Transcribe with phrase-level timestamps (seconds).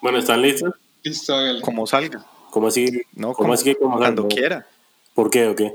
[0.00, 0.74] Bueno, ¿están listos?
[1.02, 1.60] Listo, hágale.
[1.62, 2.24] Como salga.
[2.50, 3.02] ¿Cómo así?
[3.14, 4.66] No, ¿Cómo como- así que como cuando quiera.
[5.14, 5.74] ¿Por qué o qué?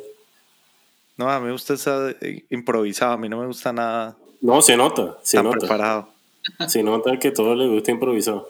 [1.17, 3.13] No, a mí me gusta esa eh, improvisado.
[3.13, 5.59] A mí no me gusta nada No, se nota, se tan nota.
[5.59, 6.09] preparado.
[6.67, 8.47] Se nota que todo le gusta improvisado.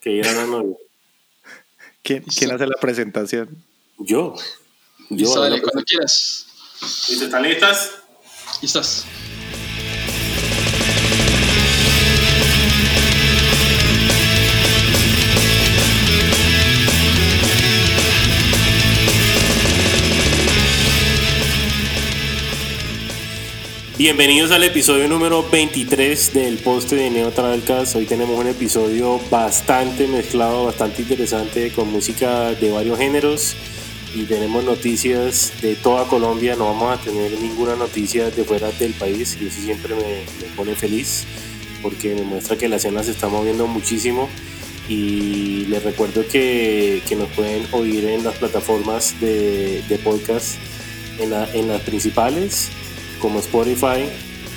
[0.00, 0.76] Que ir a la novia.
[2.02, 3.62] ¿Quién, quién hace la presentación?
[3.98, 4.34] Yo.
[5.10, 5.16] Yo.
[5.16, 6.46] Listo, dale, cuando quieras.
[7.10, 7.98] ¿Están listas?
[8.62, 9.04] ¿Listos?
[23.96, 27.94] Bienvenidos al episodio número 23 del poste de Neo Travelcast.
[27.94, 33.54] Hoy tenemos un episodio bastante mezclado, bastante interesante con música de varios géneros
[34.12, 36.56] y tenemos noticias de toda Colombia.
[36.56, 40.24] No vamos a tener ninguna noticia de fuera del país y eso siempre me,
[40.56, 41.24] pone feliz
[41.80, 44.28] porque me muestra que la escena se está moviendo muchísimo.
[44.88, 50.56] Y les recuerdo que, que nos pueden oír en las plataformas de, de podcast,
[51.20, 52.68] en, la- en las principales
[53.24, 54.04] como Spotify,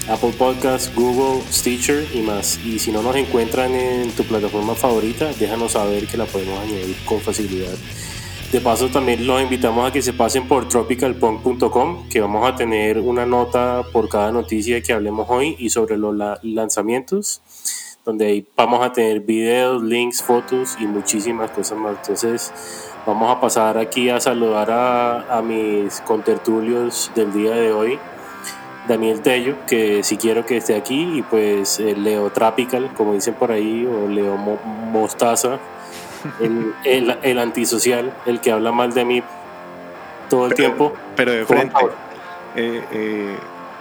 [0.10, 2.60] Apple Podcasts, Google, Stitcher y más.
[2.66, 6.98] Y si no nos encuentran en tu plataforma favorita, déjanos saber que la podemos añadir
[7.06, 7.73] con facilidad.
[8.52, 13.00] De paso también los invitamos a que se pasen por tropicalpunk.com, que vamos a tener
[13.00, 17.42] una nota por cada noticia que hablemos hoy y sobre los la- lanzamientos,
[18.04, 21.95] donde ahí vamos a tener videos, links, fotos y muchísimas cosas más.
[22.02, 22.52] Entonces
[23.06, 28.00] vamos a pasar aquí a saludar a, a mis contertulios del día de hoy.
[28.88, 33.34] Daniel Tello, que si quiero que esté aquí, y pues eh, Leo Trapical, como dicen
[33.34, 35.58] por ahí, o Leo Mo- Mostaza,
[36.40, 39.24] el, el, el antisocial, el que habla mal de mí
[40.30, 40.94] todo el tiempo.
[41.16, 41.76] Pero de frente.
[42.56, 43.36] Eh, eh,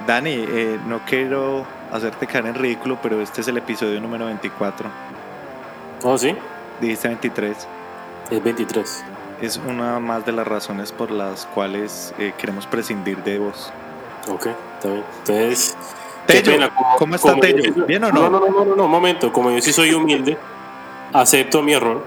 [0.07, 4.89] Dani, eh, no quiero hacerte caer en ridículo, pero este es el episodio número 24.
[6.03, 6.35] Oh, sí,
[6.81, 7.69] Dijiste 23.
[8.31, 9.05] es 23.
[9.41, 13.73] Es una más de las razones por las cuales queremos prescindir de vos.
[14.29, 14.49] Ok,
[14.87, 15.05] está bien.
[15.19, 15.77] Entonces,
[16.27, 17.87] Tello, pena, como- ¿cómo está como Tello?
[17.87, 18.29] ¿Bien o no?
[18.29, 19.33] No, no, no, no, no, un momento.
[19.33, 20.37] Como yo sí soy humilde,
[21.13, 22.05] acepto mi error.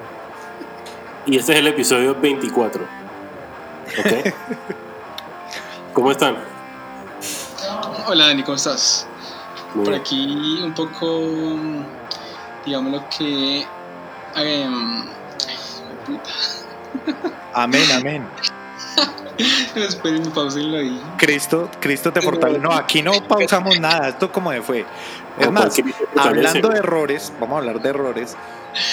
[1.25, 2.83] Y este es el episodio 24.
[3.99, 4.33] ¿Ok?
[5.93, 6.37] ¿Cómo están?
[8.07, 9.07] Hola Dani, ¿cómo estás?
[9.75, 10.01] Muy Por bien.
[10.01, 11.21] aquí un poco,
[12.65, 13.65] digamos lo que...
[14.35, 15.05] em,
[16.05, 16.31] puta.
[17.53, 18.27] Amén, amén.
[19.75, 21.01] Esperen, pausenlo ahí.
[21.17, 22.59] Cristo, Cristo te fortalece.
[22.59, 24.09] No, aquí no pausamos nada.
[24.09, 24.85] Esto como de fue.
[25.37, 25.81] Es más,
[26.17, 28.35] hablando de errores, vamos a hablar de errores.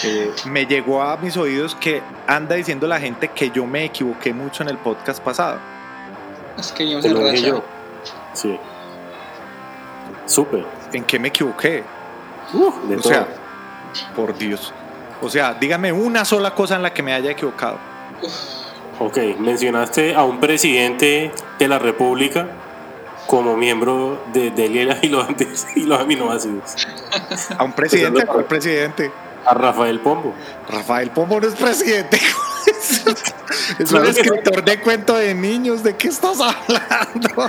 [0.05, 4.33] eh, me llegó a mis oídos que anda diciendo la gente que yo me equivoqué
[4.33, 5.59] mucho en el podcast pasado.
[6.57, 7.65] Es que en lo dije yo.
[8.33, 8.59] Sí.
[10.27, 10.65] Súper.
[10.93, 11.85] ¿En qué me equivoqué?
[12.55, 13.03] Uh, o todo.
[13.03, 13.27] sea,
[14.15, 14.73] por Dios.
[15.21, 17.79] O sea, dígame una sola cosa en la que me haya equivocado.
[18.99, 22.49] Ok, mencionaste a un presidente de la República
[23.27, 24.67] como miembro de, de
[25.03, 26.75] y los, antes- y los aminoácidos.
[27.59, 29.11] A un presidente, ¿a cuál presidente?
[29.45, 30.35] A Rafael Pombo.
[30.69, 32.19] Rafael Pombo no es presidente.
[33.79, 35.83] es un escritor de cuento de niños.
[35.83, 37.49] ¿De qué estás hablando?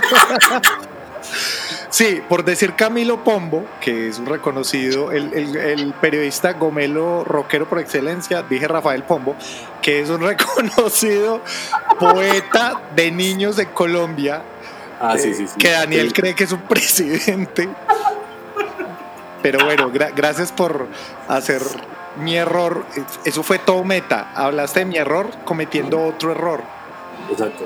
[1.90, 7.68] sí, por decir Camilo Pombo, que es un reconocido, el, el- el periodista gomelo rockero
[7.68, 9.34] por excelencia, dije Rafael Pombo,
[9.82, 11.40] que es un reconocido
[11.98, 14.42] poeta de niños de Colombia.
[15.00, 15.54] Ah, eh, sí, sí, sí.
[15.58, 16.12] Que Daniel Sí.
[16.14, 17.68] cree que es un presidente.
[19.42, 20.88] Pero bueno, gra- gracias por
[21.28, 21.62] hacer
[22.16, 22.84] mi error.
[23.24, 24.32] Eso fue todo meta.
[24.34, 26.62] Hablaste de mi error cometiendo otro error.
[27.30, 27.64] Exacto.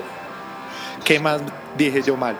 [1.03, 1.41] ¿Qué más
[1.77, 2.37] dije yo mal?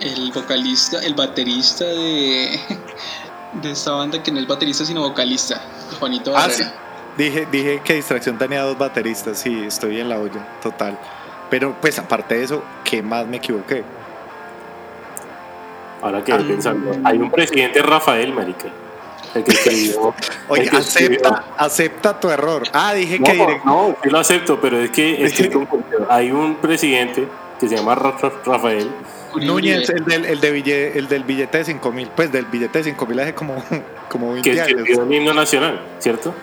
[0.00, 2.60] El vocalista, el baterista de,
[3.62, 5.60] de esta banda, que no es baterista sino vocalista,
[5.98, 6.54] Juanito Ah, Barrera.
[6.54, 6.64] sí.
[7.16, 9.38] Dije, dije que Distracción tenía dos bateristas.
[9.38, 10.98] Sí, estoy en la olla, total.
[11.48, 13.84] Pero pues aparte de eso, ¿qué más me equivoqué?
[16.02, 16.38] Ahora que Ah.
[16.46, 18.68] pensando, hay un presidente Rafael, marica.
[19.34, 20.14] El que escribió.
[20.48, 22.64] Oye, el que escribió- acepta, acepta tu error.
[22.72, 25.66] Ah, dije que No, direct- no, sí lo acepto, pero es que, es que
[26.10, 27.26] hay un presidente
[27.58, 28.90] que se llama Ra- Ra- Rafael.
[29.34, 32.78] Núñez, el del, el, de bille- el del billete de 5 mil, pues del billete
[32.78, 33.62] de 5 mil hace como,
[34.08, 34.78] como 20 que años.
[34.78, 36.34] escribió el himno nacional, ¿cierto?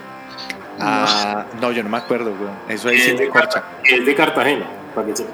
[0.80, 2.54] Ah, no, yo no me acuerdo, weón.
[2.68, 3.48] Eso ahí sí es, me de corcha.
[3.62, 4.66] Carta- es de Cartagena,
[4.96, 5.30] para que sepa.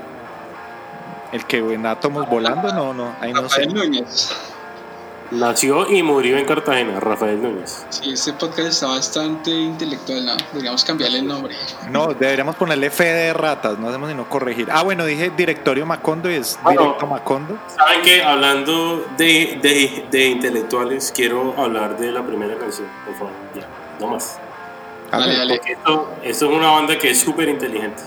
[1.31, 3.61] El que en átomos volando, no, no, ahí no sé.
[3.63, 4.35] Rafael Núñez.
[5.31, 7.85] Nació y murió en Cartagena, Rafael Núñez.
[7.89, 10.33] Sí, este podcast está bastante intelectual, ¿no?
[10.51, 11.55] Deberíamos cambiarle el nombre.
[11.91, 14.69] No, deberíamos ponerle fe de ratas, no hacemos sino corregir.
[14.71, 17.59] Ah, bueno, dije directorio Macondo y es directo Macondo.
[17.75, 18.23] ¿Saben qué?
[18.23, 23.33] Hablando de, de, de, intelectuales, quiero hablar de la primera canción, por favor.
[23.53, 23.67] Ya,
[23.99, 24.39] no más.
[25.11, 25.61] Dale, dale.
[25.63, 28.01] Esto, esto, es una banda que es súper inteligente.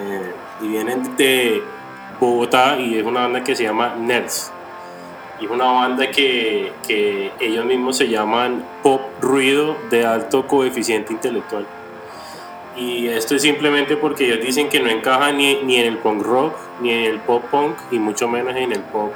[0.00, 1.62] Eh, y vienen de
[2.18, 4.52] Bogotá y es una banda que se llama Nerds.
[5.40, 11.12] Y es una banda que, que ellos mismos se llaman pop ruido de alto coeficiente
[11.12, 11.66] intelectual.
[12.76, 16.22] Y esto es simplemente porque ellos dicen que no encaja ni, ni en el punk
[16.22, 19.12] rock, ni en el pop punk, y mucho menos en el pop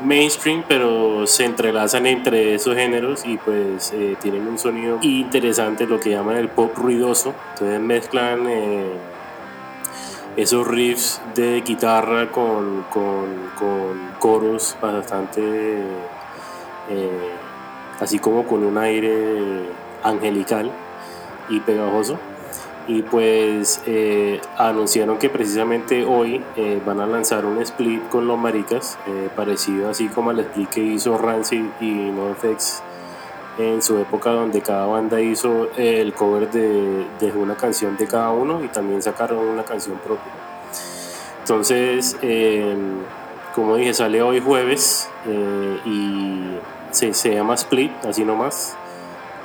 [0.00, 6.00] mainstream, pero se entrelazan entre esos géneros y pues eh, tienen un sonido interesante, lo
[6.00, 7.34] que llaman el pop ruidoso.
[7.54, 8.92] Entonces mezclan eh,
[10.36, 13.46] esos riffs de guitarra con, con,
[14.18, 15.40] coros bastante,
[16.90, 17.30] eh,
[18.00, 19.70] así como con un aire
[20.02, 20.70] angelical
[21.48, 22.18] y pegajoso.
[22.88, 28.38] Y pues eh, anunciaron que precisamente hoy eh, van a lanzar un split con los
[28.38, 28.96] maricas,
[29.34, 32.82] parecido así como al split que hizo Rancid y NoFX
[33.58, 38.62] en su época donde cada banda hizo el cover de, una canción de cada uno
[38.62, 40.32] y también sacaron una canción propia.
[41.40, 43.00] Entonces, em,
[43.54, 46.58] como dije, sale hoy jueves eh, y
[46.90, 48.76] se, llama Split, así nomás.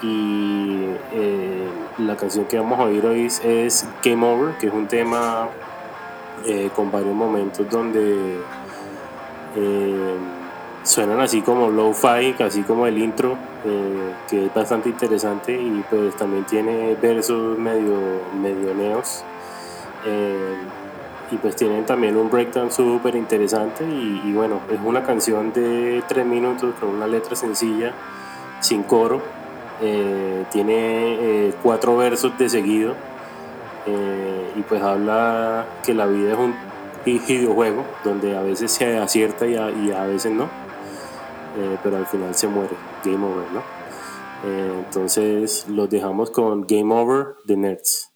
[0.01, 1.69] Y eh,
[1.99, 5.47] la canción que vamos a oír hoy es Game Over, que es un tema
[6.45, 8.39] eh, con varios momentos donde
[9.55, 10.40] em,
[10.83, 16.15] suenan así como low-fi, así como el intro, eh, que es bastante interesante y pues
[16.15, 19.23] también tiene versos medio, medio neos.
[20.05, 20.55] Eh,
[21.31, 26.25] y pues tienen también un breakdown súper interesante y, bueno, es una canción de tres
[26.25, 27.93] minutos con una letra sencilla,
[28.59, 29.21] sin coro.
[29.81, 32.95] Eh, tiene cuatro versos de seguido
[34.55, 36.53] y pues habla que la vida es un
[37.05, 40.49] videojuego donde a veces se acierta y a veces no
[41.57, 43.63] eh, pero al final se muere, Game Over, ¿no?
[44.44, 48.10] Eh, entonces los dejamos con Game Over de Nerds.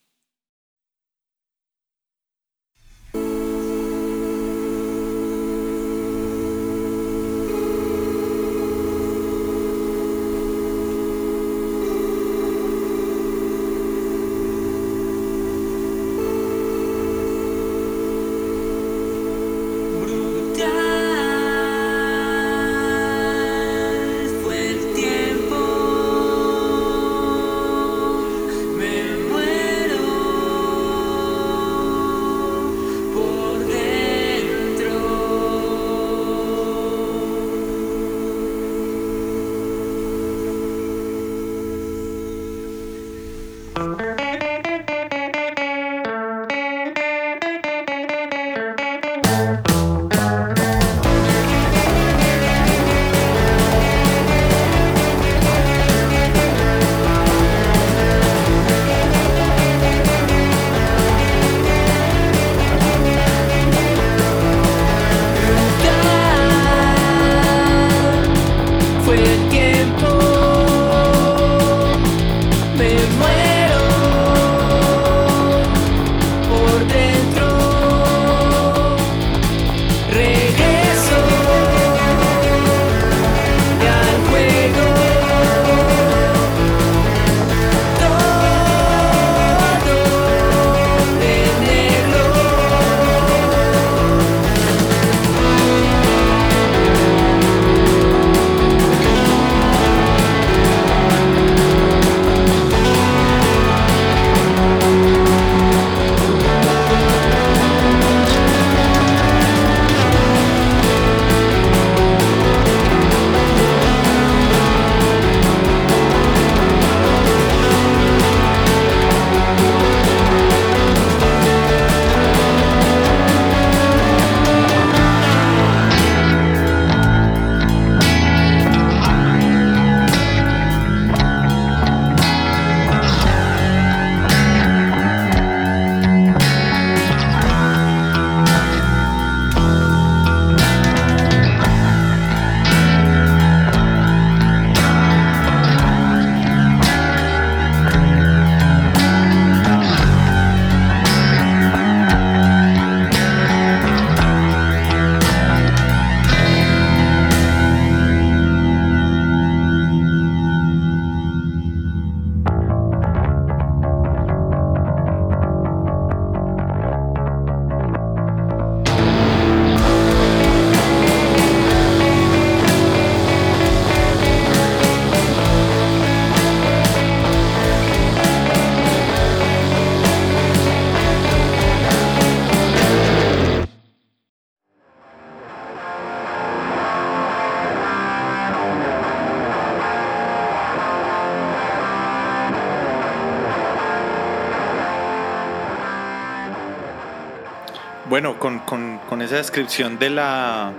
[198.25, 200.72] Bueno, con, con, con, esa descripción de la,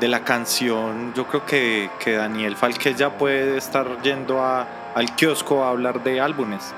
[0.00, 5.14] de la canción, yo creo que, que Daniel Falque ya puede estar yendo a, al
[5.14, 6.72] kiosco a hablar de álbumes.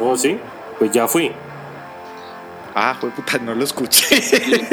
[0.00, 0.40] Oh, sí,
[0.76, 1.30] pues ya fui.
[2.74, 4.20] Ah, pues puta, no lo escuché.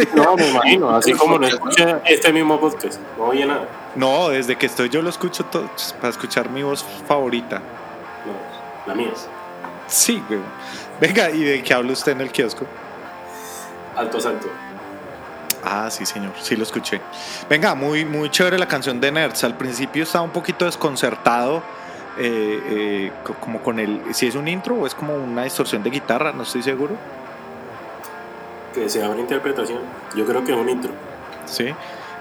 [0.15, 2.99] No, me imagino, así como lo escuché este mismo podcast.
[3.19, 3.67] No oye nada.
[3.95, 7.57] No, desde que estoy yo lo escucho todo, para escuchar mi voz favorita.
[8.25, 9.11] No, la mía.
[9.85, 10.41] Sí, güey.
[10.99, 12.65] Venga, ¿y de qué habla usted en el kiosco?
[13.99, 14.47] Alto Salto.
[15.61, 17.01] Ah, sí, señor, sí lo escuché.
[17.49, 19.43] Venga, muy, muy chévere la canción de Nerds.
[19.43, 21.61] Al principio estaba un poquito desconcertado,
[22.17, 24.01] eh, eh, como con el.
[24.13, 26.95] Si es un intro o es como una distorsión de guitarra, no estoy seguro.
[28.73, 29.79] Que se abre interpretación.
[30.15, 30.91] Yo creo que es un intro.
[31.45, 31.73] Sí.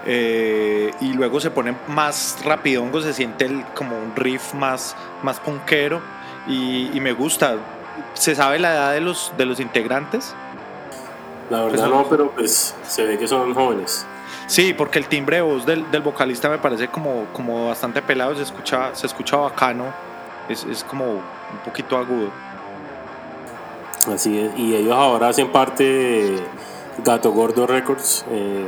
[0.05, 5.39] Eh, y luego se pone más rapidongo, se siente el, como un riff más, más
[5.39, 6.01] punkero
[6.45, 7.55] y, y, me gusta.
[8.15, 10.35] ¿Se sabe la edad de los, de los integrantes?
[11.49, 14.05] La verdad pues, no, pero pues se ve que son jóvenes.
[14.47, 18.35] Sí, porque el timbre de voz del, del vocalista me parece como, como bastante pelado,
[18.35, 19.85] se escucha, se escucha bacano,
[20.47, 22.29] es, es como un poquito agudo.
[24.13, 26.39] Así es, y ellos ahora hacen parte de
[27.03, 28.65] Gato Gordo Records, eh,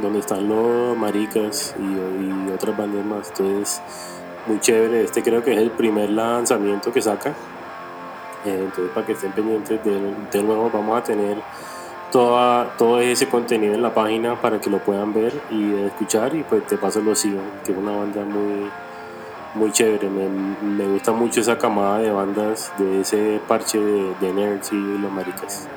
[0.00, 3.28] donde están los Maricas y, y, otras bandas más.
[3.28, 3.82] Entonces,
[4.46, 5.04] muy chévere.
[5.04, 7.30] Este creo que es el primer lanzamiento que saca.
[8.44, 11.36] Eh, entonces, para que estén pendientes de, de nuevo, vamos a tener
[12.10, 16.34] toda, todo ese contenido en la página para que lo puedan ver y escuchar.
[16.34, 18.70] Y pues, te paso los sigan, que es una banda muy
[19.54, 20.08] muy chévere.
[20.08, 24.76] Me, me, gusta mucho esa camada de bandas de ese parche de, de nerds y
[24.76, 25.68] los maricas.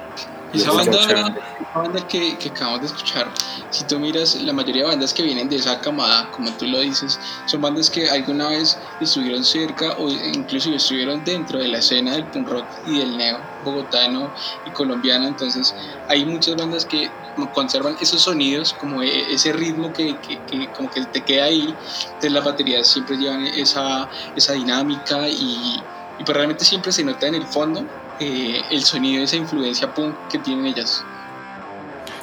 [0.53, 3.27] Esa banda, esa banda que, que, acabamos de escuchar,
[3.71, 6.79] si tú miras, la mayoría de bandas que vienen de esa camada, como tú lo
[6.79, 12.11] dices, son bandas que alguna vez estuvieron cerca o incluso estuvieron dentro de la escena
[12.11, 14.31] del punk rock y del neo bogotano
[14.65, 15.27] y colombiano.
[15.27, 15.75] Entonces,
[16.07, 17.09] hay muchas bandas que
[17.53, 21.75] conservan esos sonidos, como ese ritmo que, que, que, como que te queda ahí.
[22.05, 25.81] Entonces las baterías siempre llevan esa, esa dinámica y,
[26.19, 27.85] y pues realmente siempre se nota en el fondo
[28.19, 31.03] eh, el sonido, esa influencia punk que tienen ellas.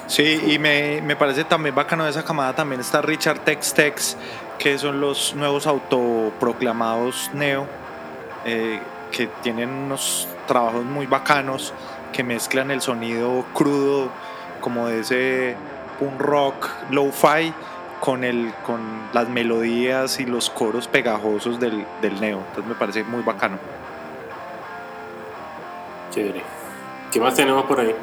[0.07, 4.17] Sí, y me, me, parece también bacano de esa camada también está Richard Tex Tex,
[4.59, 7.67] que son los nuevos autoproclamados neo,
[8.45, 8.81] eh,
[9.13, 11.73] que tienen unos trabajos muy bacanos,
[12.13, 14.09] que mezclan el sonido crudo
[14.61, 15.57] como de ese
[16.01, 17.55] punk rock low-fi
[18.01, 18.81] con, el, con
[19.13, 22.39] las melodías y los coros pegajosos del, del neo.
[22.39, 23.59] Entonces me parece muy bacano.
[26.11, 26.43] Chévere.
[27.13, 27.95] ¿Qué más tenemos por ahí?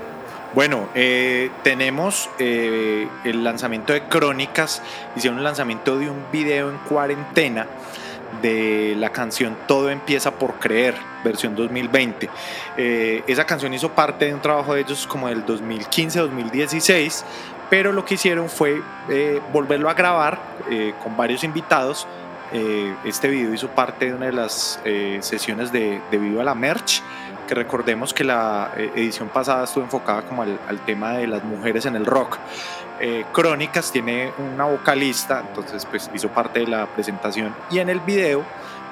[0.54, 4.82] Bueno, eh, tenemos eh, el lanzamiento de Crónicas.
[5.18, 7.68] Hicieron un lanzamiento de un video en cuarentena
[8.42, 12.30] de la canción Todo empieza por creer, versión 2020.
[12.78, 17.24] Eh, esa canción hizo parte de un trabajo de ellos como del 2015-2016,
[17.70, 22.08] pero lo que hicieron fue eh, volverlo a grabar eh, con varios invitados.
[22.52, 24.80] Este video hizo parte de una de las
[25.20, 27.02] sesiones de, de Viva la Merch
[27.48, 31.86] que recordemos que la edición pasada estuvo enfocada como al, al tema de las mujeres
[31.86, 32.38] en el rock.
[33.00, 38.00] Eh, Crónicas tiene una vocalista, entonces pues hizo parte de la presentación y en el
[38.00, 38.44] video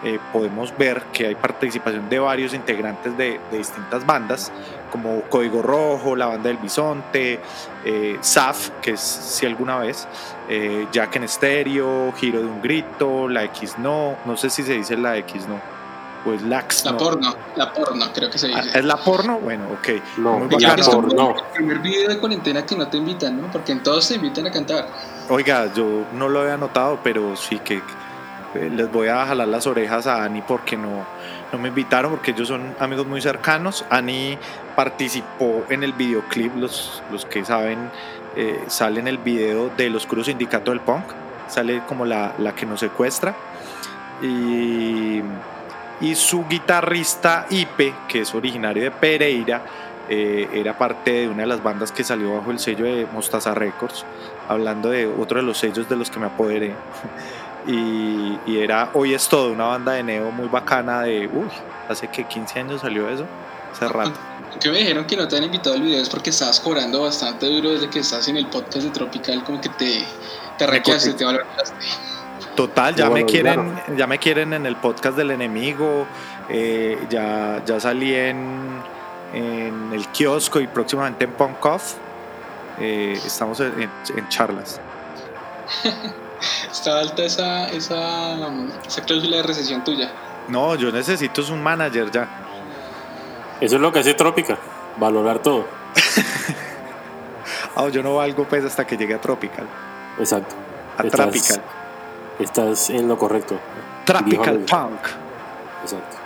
[0.03, 4.51] eh, podemos ver que hay participación de varios integrantes de, de, distintas bandas
[4.91, 7.39] como Código Rojo, la banda del Bisonte,
[7.83, 10.07] eh, SAF, que es si alguna vez,
[10.49, 14.73] eh, Jack en Estéreo, Giro de un Grito, la X No, no sé si se
[14.73, 15.75] dice la X No
[16.25, 16.83] pues Lax.
[16.83, 16.97] La no.
[16.97, 18.71] porno, la porno, creo que se dice.
[18.73, 19.37] ¿Es la porno?
[19.37, 20.01] Bueno, ok.
[20.17, 20.91] No, Muy ya bacano.
[20.91, 21.35] porno.
[21.37, 23.51] El primer video de cuarentena que no te invitan, ¿no?
[23.51, 24.87] Porque en todos te invitan a cantar.
[25.29, 27.79] Oiga, yo no lo había notado, pero sí que
[28.55, 31.05] les voy a jalar las orejas a Ani porque no,
[31.51, 33.85] no me invitaron, porque ellos son amigos muy cercanos.
[33.89, 34.37] Ani
[34.75, 37.89] participó en el videoclip, los, los que saben,
[38.35, 41.05] eh, sale en el video del Oscuro Sindicato del Punk,
[41.47, 43.35] sale como la, la que nos secuestra.
[44.21, 45.21] Y
[46.01, 49.61] y su guitarrista Ipe, que es originario de Pereira,
[50.09, 53.53] eh, era parte de una de las bandas que salió bajo el sello de Mostaza
[53.53, 54.05] Records,
[54.47, 56.73] hablando de otro de los sellos de los que me apoderé.
[57.67, 61.47] Y, y, era Hoy es todo, una banda de neo muy bacana de, uy,
[61.89, 63.25] hace que 15 años salió eso,
[63.73, 64.11] hace rato.
[64.59, 67.45] Que me dijeron que no te han invitado al video es porque estabas cobrando bastante
[67.47, 70.01] duro desde que estás en el podcast de Tropical, como que te,
[70.57, 71.75] te requeaste, te valorizaste.
[72.55, 73.97] Total, ya Bueno, me quieren, claro.
[73.97, 76.05] ya me quieren en el podcast del enemigo,
[76.47, 78.81] eh, ya, ya salí en,
[79.33, 81.95] en el kiosco y próximamente en Punk Off.
[82.79, 83.73] Eh, estamos en-
[84.15, 84.79] en charlas.
[86.71, 88.35] Está alta esa, esa,
[88.85, 90.11] esa cláusula de recesión tuya.
[90.47, 92.27] No, yo necesito es un manager ya.
[93.59, 94.57] Eso es lo que hace Trópica,
[94.97, 95.65] valorar todo.
[97.77, 99.67] Ah, yo no valgo pues hasta que llegue a Tropical.
[100.17, 100.55] Exacto.
[100.97, 101.61] A Tropical.
[102.39, 103.59] Estás en lo correcto.
[104.05, 104.99] Tropical Punk.
[105.83, 106.17] Exacto.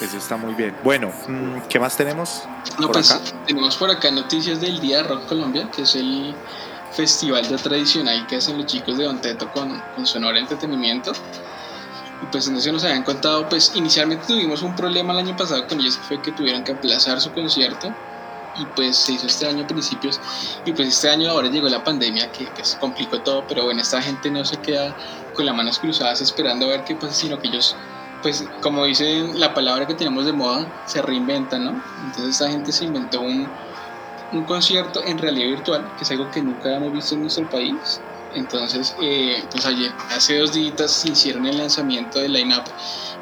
[0.00, 0.76] Eso está muy bien.
[0.82, 2.42] Bueno, mm, ¿qué más tenemos?
[2.78, 6.34] No, pues tenemos por acá noticias del Día Rock Colombia, que es el
[6.98, 11.12] festival de tradicional que hacen los chicos de Don Teto con, con Sonora Entretenimiento.
[12.20, 15.64] Y pues en eso nos habían contado, pues inicialmente tuvimos un problema el año pasado
[15.68, 17.94] con ellos, que fue que tuvieron que aplazar su concierto
[18.58, 20.20] y pues se hizo este año a principios
[20.64, 24.02] y pues este año ahora llegó la pandemia que pues complicó todo, pero bueno, esta
[24.02, 24.96] gente no se queda
[25.34, 27.76] con las manos cruzadas esperando a ver qué pasa, sino que ellos
[28.22, 31.82] pues como dice la palabra que tenemos de moda, se reinventan, ¿no?
[32.06, 33.48] Entonces esta gente se inventó un,
[34.32, 38.00] un concierto en realidad virtual, que es algo que nunca hemos visto en nuestro país.
[38.34, 42.64] Entonces, eh, pues ayer, hace dos días, hicieron el lanzamiento del line-up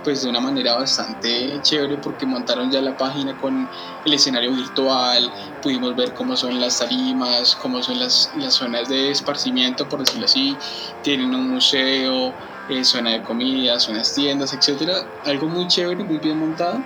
[0.06, 3.68] pues de una manera bastante chévere porque montaron ya la página con
[4.04, 9.10] el escenario virtual, pudimos ver cómo son las tarimas, cómo son las, las zonas de
[9.10, 10.56] esparcimiento, por decirlo así,
[11.02, 12.32] tienen un museo,
[12.68, 16.84] eh, zona de comida, zonas tiendas, etcétera, algo muy chévere, muy bien montado.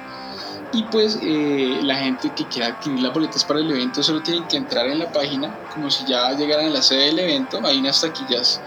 [0.72, 4.46] Y pues eh, la gente que quiera adquirir las boletas para el evento solo tiene
[4.46, 7.78] que entrar en la página, como si ya llegaran a la sede del evento, hay
[7.78, 8.60] unas taquillas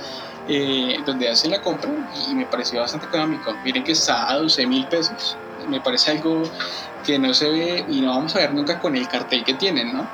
[0.49, 1.89] eh, donde hacen la compra
[2.29, 3.53] y me pareció bastante económico.
[3.63, 5.37] Miren que está a 12 mil pesos.
[5.69, 6.43] Me parece algo
[7.05, 9.93] que no se ve y no vamos a ver nunca con el cartel que tienen,
[9.93, 10.05] ¿no?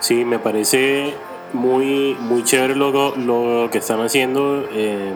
[0.00, 1.14] Sí, me parece
[1.52, 4.66] muy, muy chévere lo, lo que están haciendo.
[4.72, 5.12] Eh,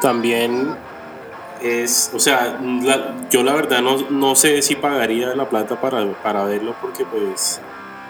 [0.00, 0.74] también
[1.62, 2.58] es, o sea,
[3.30, 7.60] yo la verdad no, no, sé si pagaría la plata para, para verlo porque pues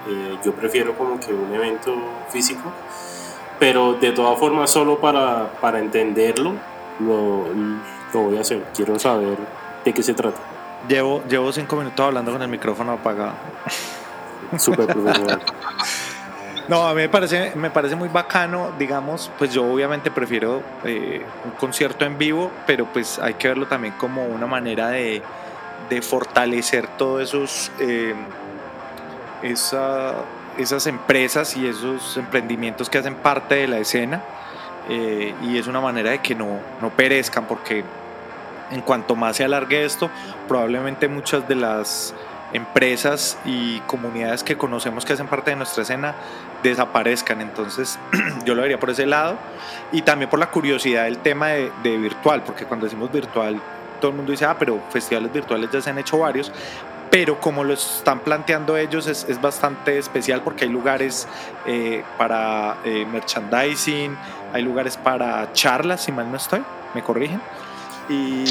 [0.07, 1.95] eh, yo prefiero como que un evento
[2.29, 2.71] físico,
[3.59, 6.53] pero de todas formas solo para, para entenderlo
[6.99, 7.45] lo,
[8.13, 9.37] lo voy a hacer, quiero saber
[9.85, 10.39] de qué se trata.
[10.87, 13.33] Llevo, llevo cinco minutos hablando con el micrófono apagado.
[14.57, 15.41] Súper profesional.
[16.67, 21.21] No, a mí me parece, me parece muy bacano, digamos, pues yo obviamente prefiero eh,
[21.43, 25.21] un concierto en vivo, pero pues hay que verlo también como una manera de,
[26.01, 28.15] fortalecer todos esos, eh,
[29.43, 30.15] esa,
[30.57, 34.23] esas empresas y esos emprendimientos que hacen parte de la escena.
[34.89, 37.83] Eh, y es una manera de que no, no perezcan, porque
[38.71, 40.09] en cuanto más se alargue esto,
[40.47, 42.15] probablemente muchas de las
[42.53, 46.15] empresas y comunidades que conocemos que hacen parte de nuestra escena
[46.63, 47.41] desaparezcan.
[47.41, 47.99] Entonces
[48.45, 49.37] yo lo vería por ese lado
[49.91, 53.61] y también por la curiosidad del tema de, virtual, porque cuando decimos virtual
[54.01, 56.51] todo el mundo dice, ah, pero festivales virtuales ya se han hecho varios,
[57.09, 61.27] pero como lo están planteando ellos es, es bastante especial porque hay lugares
[61.65, 64.17] eh, para eh, merchandising,
[64.51, 67.39] hay lugares para charlas, si mal no estoy, me corrigen.
[68.09, 68.43] Y,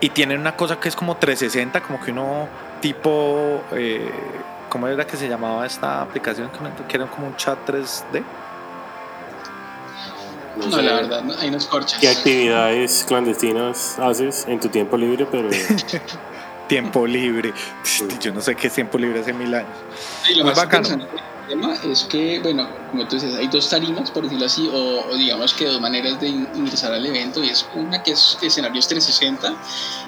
[0.00, 2.48] y tienen una cosa que es como 360, como que uno
[2.80, 4.10] tipo, eh,
[4.72, 6.50] ¿cómo era que se llamaba esta aplicación?
[6.88, 8.24] Que era como un chat 3D.
[10.56, 12.00] No, la verdad, hay unos corchas.
[12.00, 15.26] ¿Qué actividades clandestinas haces en tu tiempo libre?
[15.30, 15.50] Pero
[16.68, 17.52] tiempo libre.
[18.18, 19.76] Yo no sé qué es tiempo libre hace mil años.
[20.22, 20.88] Sí, lo más bacano
[21.84, 25.66] es que, bueno, como tú dices, hay dos tarimas, por decirlo así, o, digamos que
[25.66, 29.54] dos maneras de ingresar al evento, y es una que es escenarios 360,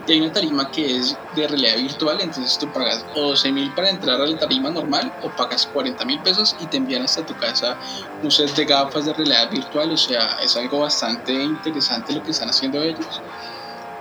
[0.06, 3.72] y hay una tarima que es de realidad virtual, entonces tú pagas o 12 mil
[3.74, 7.24] para entrar a la tarima normal, o pagas 40 mil pesos y te envían hasta
[7.24, 7.76] tu casa
[8.22, 12.30] un set de gafas de realidad virtual, o sea, es algo bastante interesante lo que
[12.30, 13.20] están haciendo ellos.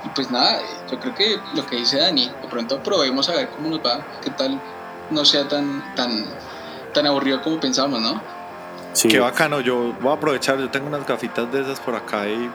[0.05, 3.49] Y pues nada, yo creo que lo que dice Dani, de pronto probemos a ver
[3.49, 4.61] cómo nos va, qué tal
[5.09, 6.25] no sea tan, tan
[6.93, 8.21] tan aburrido como pensamos, ¿no?
[8.93, 9.07] Sí.
[9.07, 12.49] Qué bacano, yo voy a aprovechar, yo tengo unas gafitas de esas por acá y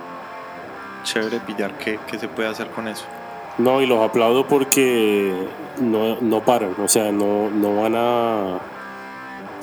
[1.03, 3.05] chévere pillar qué, qué se puede hacer con eso.
[3.59, 5.33] No, y los aplaudo porque
[5.81, 8.59] no, no paran, o sea, no, no van a,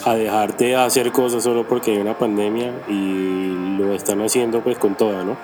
[0.04, 4.96] a dejarte hacer cosas solo porque hay una pandemia y lo están haciendo pues con
[4.96, 5.38] toda, ¿no?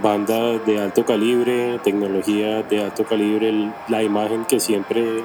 [0.00, 5.24] Bandas de alto calibre, tecnología de alto calibre, la imagen que siempre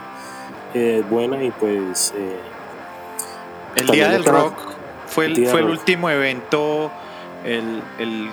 [0.74, 2.16] es buena y pues...
[2.18, 2.55] Eh,
[3.76, 4.58] el Día del Rock
[5.08, 6.92] fue el, fue el último evento,
[7.44, 8.30] el, el,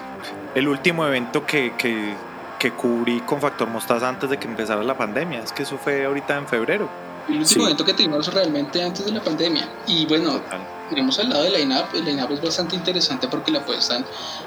[0.54, 2.14] el último evento que, que,
[2.58, 5.40] que, cubrí con Factor Mostaza antes de que empezara la pandemia.
[5.40, 6.88] Es que eso fue ahorita en febrero.
[7.28, 9.68] El último evento que tuvimos realmente antes de la pandemia.
[9.86, 10.40] Y bueno,
[10.88, 11.86] tenemos al lado de line-up.
[11.94, 14.04] El line-up es bastante interesante porque le apuestan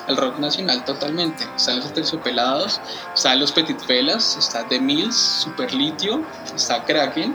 [0.08, 1.46] al rock nacional totalmente.
[1.56, 2.82] Están los terciopelados,
[3.14, 6.22] están los petit felas, está The Mills, Super Litio,
[6.54, 7.34] está Kraken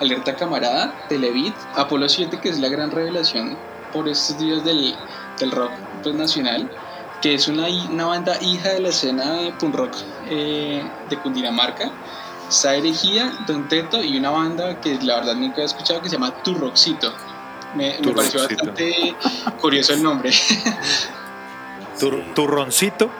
[0.00, 3.56] Alerta Camarada, Televit, Apolo 7, que es la gran revelación
[3.92, 4.94] por estos días del,
[5.38, 6.70] del rock pues, nacional,
[7.22, 9.94] que es una, una, banda hija de la escena punk rock
[10.28, 11.90] eh, de Cundinamarca.
[12.48, 16.16] está Herejía, Don Teto y una banda que la verdad nunca he escuchado que se
[16.16, 17.12] llama Turroxito.
[17.74, 19.16] Me, me pareció bastante
[19.60, 20.30] curioso el nombre.
[22.34, 23.10] turroncito.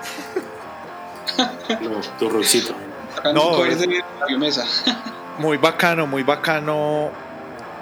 [1.83, 2.75] no, turroncito.
[3.33, 3.57] No,
[5.38, 7.11] muy bacano, muy bacano,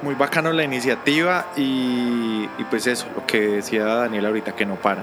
[0.03, 4.77] muy bacano la iniciativa y, y pues eso, lo que decía Daniel ahorita, que no
[4.77, 5.03] para.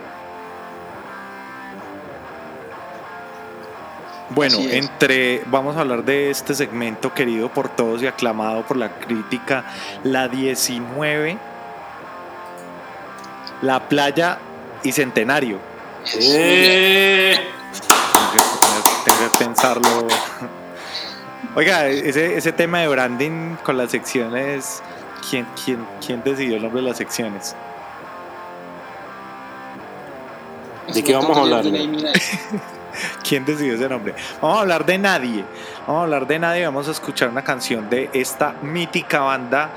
[4.33, 8.97] Bueno, entre vamos a hablar de este segmento querido por todos y aclamado por la
[8.99, 9.65] crítica,
[10.05, 11.37] la 19,
[13.61, 14.37] la playa
[14.83, 15.59] y centenario.
[16.15, 17.37] Eh.
[19.03, 20.07] Tengo que pensarlo.
[21.53, 24.81] Oiga, ese, ese tema de branding con las secciones,
[25.29, 27.57] ¿quién, quién, quién decidió el nombre de las secciones?
[30.93, 31.65] ¿De qué vamos a hablar?
[33.27, 34.15] ¿Quién decidió ese nombre?
[34.41, 35.43] Vamos a hablar de nadie.
[35.87, 36.65] Vamos a hablar de nadie.
[36.65, 39.69] Vamos a escuchar una canción de esta mítica banda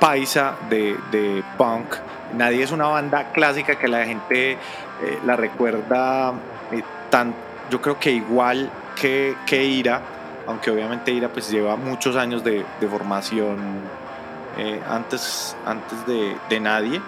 [0.00, 1.94] paisa de, de punk.
[2.34, 4.58] Nadie es una banda clásica que la gente eh,
[5.24, 6.32] la recuerda
[6.72, 7.34] eh, tan,
[7.70, 10.00] yo creo que igual que, que Ira,
[10.50, 13.58] aunque obviamente Ira pues lleva muchos años de, formación
[14.58, 17.00] eh, antes, antes de, nadie.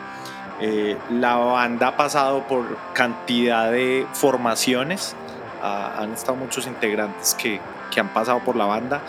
[1.11, 5.16] la banda ha pasado por cantidad de formaciones
[5.62, 7.61] han estado muchos integrantes que,
[7.92, 9.00] que han pasado por la banda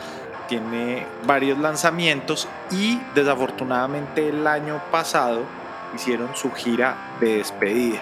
[0.48, 5.42] tiene varios lanzamientos y desafortunadamente el año pasado
[5.96, 8.00] hicieron su gira de despedida.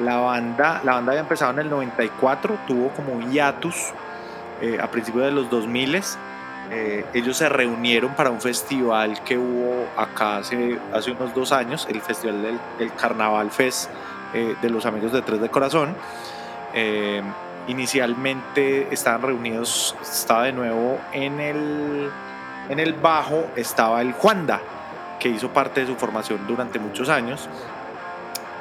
[0.00, 3.92] La banda, la banda había empezado en el 94, tuvo como hiatus
[4.60, 6.02] eh, a principios de los 2000.
[6.70, 11.86] Eh, ellos se reunieron para un festival que hubo acá hace, hace unos dos años,
[11.90, 13.90] el festival del, Carnaval Fest
[14.32, 15.94] eh, de los Amigos de Tres de Corazón.
[17.66, 22.10] Inicialmente estaban reunidos, estaba de nuevo en el,
[22.68, 24.60] en el bajo, estaba el Juanda,
[25.18, 27.48] que hizo parte de su formación durante muchos años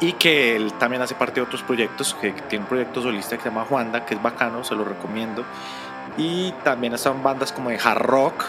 [0.04, 3.44] y que él también hace parte de otros proyectos, que tiene un proyecto solista que
[3.44, 5.46] se llama Juanda, que es bacano, se lo recomiendo.
[6.18, 8.46] Y también están bandas como de hard rock.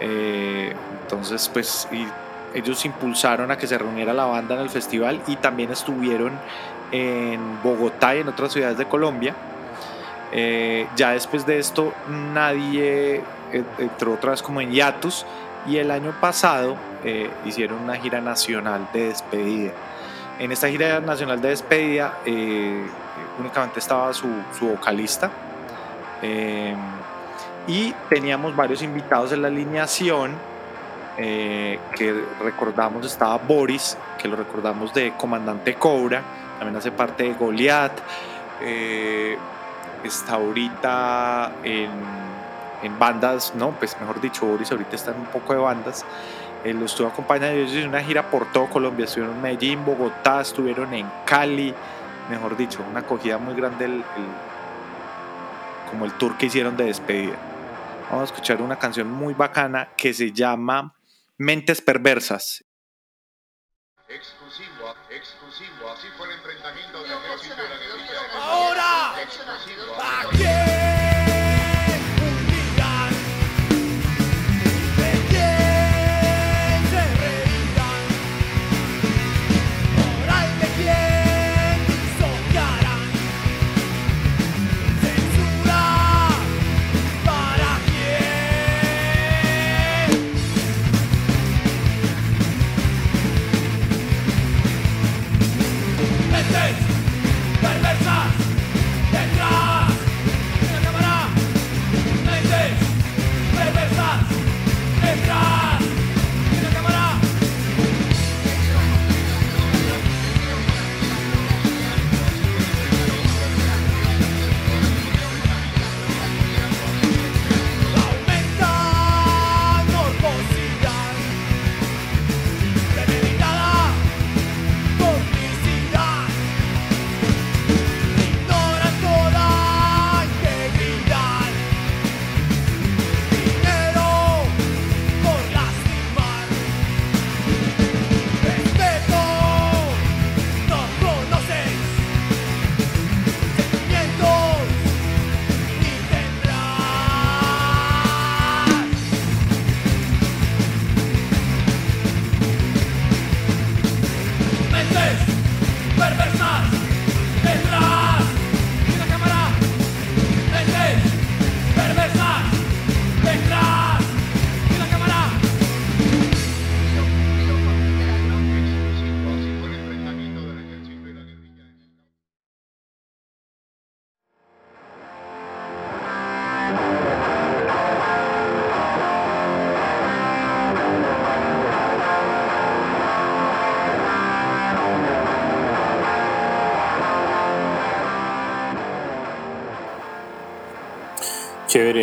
[0.00, 1.88] Eh, entonces, pues,
[2.54, 6.32] ellos impulsaron a que se reuniera la banda en el festival y también estuvieron
[6.92, 9.34] en Bogotá y en otras ciudades de Colombia.
[10.32, 11.94] Eh, ya después de esto
[12.34, 13.22] nadie
[13.78, 15.24] entró otra vez como en hiatus
[15.66, 19.72] y el año pasado eh, hicieron una gira nacional de despedida.
[20.38, 22.18] En esta gira nacional de despedida
[23.38, 24.28] únicamente estaba su
[24.60, 25.30] vocalista
[26.22, 30.32] y teníamos varios invitados en la alineación
[31.16, 36.22] que recordamos estaba Boris, que lo recordamos de Comandante Cobra,
[36.58, 38.00] también hace parte de Goliath
[40.04, 41.90] está ahorita en,
[42.82, 46.04] en, bandas, no, pues mejor dicho, Boris ahorita está en un poco de bandas.
[46.64, 50.40] Él lo estuvo acompañando ellos en una gira por todo Colombia, estuvieron en Medellín, Bogotá,
[50.40, 51.72] estuvieron en Cali,
[52.28, 54.04] mejor dicho, una acogida muy grande el,
[55.88, 57.36] como el tour que hicieron de despedida.
[58.10, 60.94] Vamos a escuchar una canción muy bacana que se llama
[61.36, 62.64] Mentes Perversas.
[64.08, 67.10] Exclusivo, exclusivo, así fue el enfrentamiento de
[68.40, 70.77] Ahora, ¿a quién?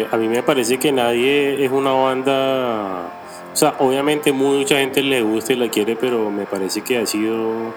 [0.04, 3.10] A mí me parece que nadie es una banda,
[3.54, 7.06] o sea, obviamente mucha gente le gusta y la quiere, pero me parece que ha
[7.06, 7.74] sido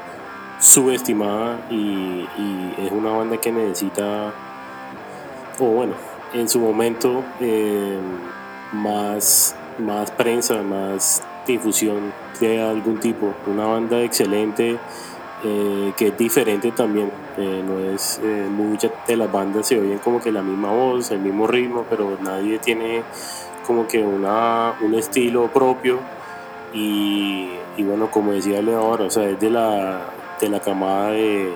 [0.59, 2.27] subestimada y,
[2.79, 4.33] es una banda que necesita,
[5.59, 5.95] o bueno,
[6.33, 7.99] en su momento eh,
[8.73, 13.35] más, más prensa, más difusión de algún tipo.
[13.47, 14.79] Una banda excelente
[15.45, 17.11] eh, que es diferente también.
[17.37, 18.21] Eh, no es
[18.51, 22.19] muchas de las bandas se oyen como que la misma voz, el mismo ritmo, pero
[22.21, 23.03] nadie tiene
[23.67, 26.01] como que una, un estilo propio.
[26.75, 30.01] Y, y bueno, como decía Leo ahora, o sea, es de la,
[30.41, 31.53] de la camada de,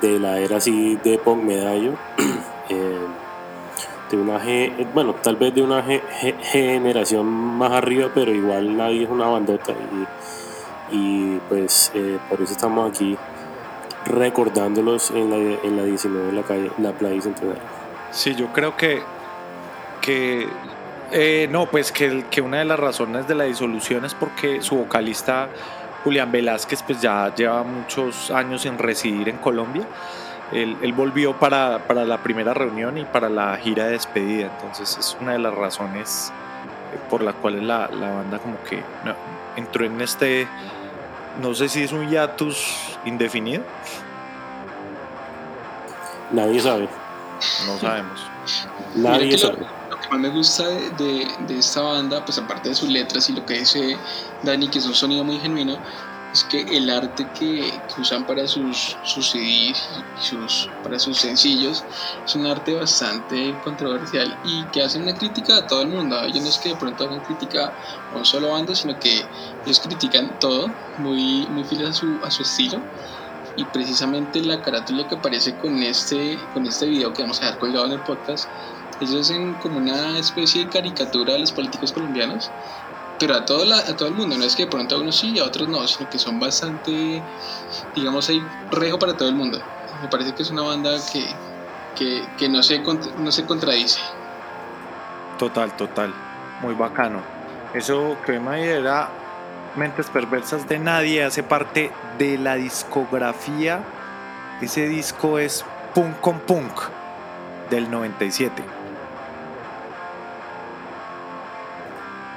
[0.00, 1.92] de la era así de punk medallo.
[2.72, 2.98] Eh,
[4.08, 4.40] de una
[4.94, 5.84] bueno, tal vez de una
[6.52, 9.74] generación más arriba, pero igual nadie es una bandota
[10.90, 13.16] y, pues eh, por eso estamos aquí
[14.06, 17.62] recordándolos en la, en la 19 de la calle, la playa Centenario.
[18.10, 19.02] Sí, yo creo que,
[20.00, 20.48] que
[21.12, 24.76] eh, no, pues que, que una de las razones de la disolución es porque su
[24.76, 25.48] vocalista
[26.04, 29.84] Julián Velázquez pues ya lleva muchos años en residir en Colombia.
[30.52, 35.32] Él, volvió para, la primera reunión y para la gira de despedida, entonces es una
[35.32, 36.32] de las razones
[36.92, 38.82] eh, por las cuales la, banda como que
[39.54, 40.48] entró en este,
[41.40, 43.62] no sé si es un hiatus indefinido.
[46.32, 46.88] Nadie sabe.
[47.66, 48.20] No sabemos.
[48.94, 53.46] Nadie sabe más me gusta de, esta banda, pues aparte de sus letras y lo
[53.46, 53.96] que dice
[54.42, 55.78] Dani, que es un sonido muy genuino,
[56.32, 59.88] es que el arte que, usan para sus, sus CDs
[60.18, 61.84] y sus, para sus sencillos
[62.24, 66.20] es un arte bastante controversial y que hacen una crítica a todo el mundo.
[66.22, 67.72] Ellos no es que de pronto hagan crítica
[68.12, 69.24] a un solo bando, sino que
[69.64, 72.80] ellos critican todo, muy, muy fieles a su, a su estilo.
[73.56, 77.58] Y precisamente la carátula que aparece con este, con este video que vamos a dejar
[77.58, 78.48] colgado en el podcast
[79.00, 82.50] ellos hacen como una especie de caricatura de los políticos colombianos,
[83.20, 85.32] pero a todo, a todo el mundo, no es que de pronto a unos sí
[85.34, 87.22] y a otros no, sino que son bastante,
[87.94, 89.60] digamos, hay rejo para todo el mundo.
[90.02, 94.00] Me parece que es una banda que, que, no, se, no se contradice.
[95.38, 96.14] Total, total,
[96.62, 97.20] muy bacano.
[97.74, 99.10] Eso que me era
[99.76, 103.82] Mentes Perversas de Nadie, hace parte de la discografía.
[104.62, 106.72] Ese disco es Punk con Punk
[107.68, 108.79] del 97.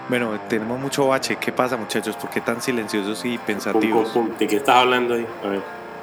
[0.10, 1.38] Bueno, tenemos mucho bache.
[1.38, 2.16] ¿Qué pasa, muchachos?
[2.16, 4.14] ¿Por qué tan silenciosos y pensativos?
[4.38, 5.26] ¿De qué estás hablando ahí?
[5.44, 5.62] A ver,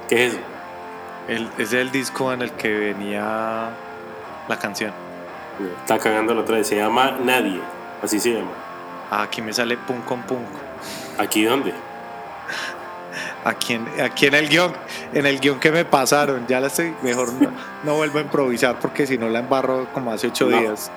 [0.08, 0.42] ¿qué es eso?
[1.28, 3.70] El, es el disco en el que venía
[4.48, 4.92] la canción.
[5.80, 6.66] Está cagando la otra vez.
[6.66, 7.60] Se llama Nadie.
[8.02, 8.50] Así se llama.
[9.10, 10.46] Ah, aquí me sale punk con punk.
[11.18, 11.74] ¿Aquí dónde?
[13.44, 14.72] Aquí en, aquí en el guion,
[15.12, 17.30] en el guion que me pasaron, ya la estoy, mejor
[17.84, 20.90] no, vuelvo a improvisar porque si no la embarro como hace ocho días.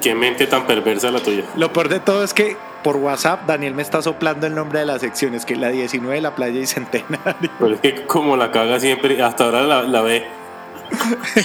[0.00, 1.44] Qué mente tan perversa la tuya.
[1.56, 4.86] Lo peor de todo es que por WhatsApp Daniel me está soplando el nombre de
[4.86, 7.50] las secciones, que es la 19 de la playa y centenario.
[7.58, 10.24] Pero es que como la caga siempre, hasta ahora la, ve.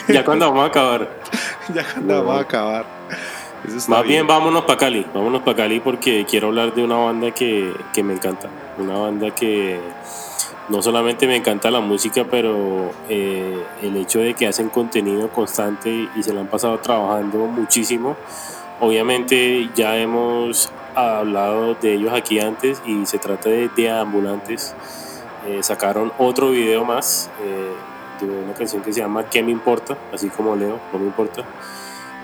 [0.08, 1.10] ya cuando vamos a acabar.
[1.74, 2.86] ya cuando vamos a acabar.
[3.88, 4.26] Más bien.
[4.26, 8.14] vámonos para Cali, vámonos para Cali porque quiero hablar de una banda que, que me
[8.14, 8.50] encanta.
[8.78, 9.80] Una banda que
[10.72, 16.08] no solamente me encanta la música, pero eh, el hecho de que hacen contenido constante
[16.16, 18.16] y se lo han pasado trabajando muchísimo.
[18.80, 24.74] Obviamente ya hemos hablado de ellos aquí antes y se trata de, de Ambulantes.
[25.46, 29.98] Eh, sacaron otro video más eh, de una canción que se llama ¿Qué me importa?
[30.14, 31.44] Así como leo, no me importa.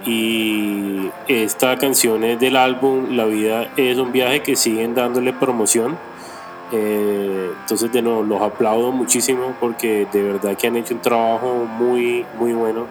[0.05, 5.97] Y esta canción es del álbum La vida es un viaje que siguen dándole promoción
[6.71, 11.65] eh, entonces, de nuevo, los aplaudo muchísimo porque de verdad que han hecho un trabajo
[11.65, 12.85] muy, muy bueno.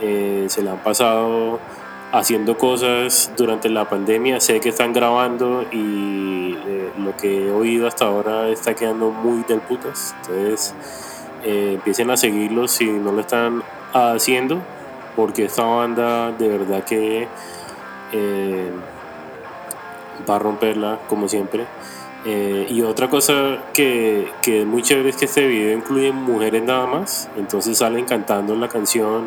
[0.00, 1.60] Eh, se la han pasado
[2.12, 4.40] haciendo cosas durante la pandemia.
[4.40, 9.44] Sé que están grabando y eh, lo que he oído hasta ahora está quedando muy
[9.44, 10.14] del putas.
[10.22, 10.74] Entonces,
[11.44, 14.62] empiecen a seguirlos si no lo están haciendo
[15.14, 17.28] porque esta banda de verdad que
[20.28, 21.66] va a romperla como siempre.
[22.26, 26.62] Eh, y otra cosa que, que, es muy chévere es que este video incluye mujeres
[26.62, 29.24] nada más, entonces salen cantando la canción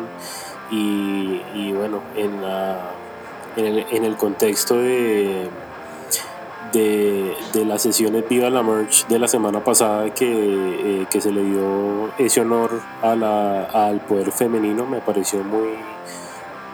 [0.72, 2.90] y, y bueno, en, la,
[3.56, 5.48] en, el, en, el, contexto de,
[6.72, 11.44] de, las sesiones Viva la Merch de la semana pasada que, eh, que se le
[11.44, 15.68] dio ese honor a la, al poder femenino, me pareció muy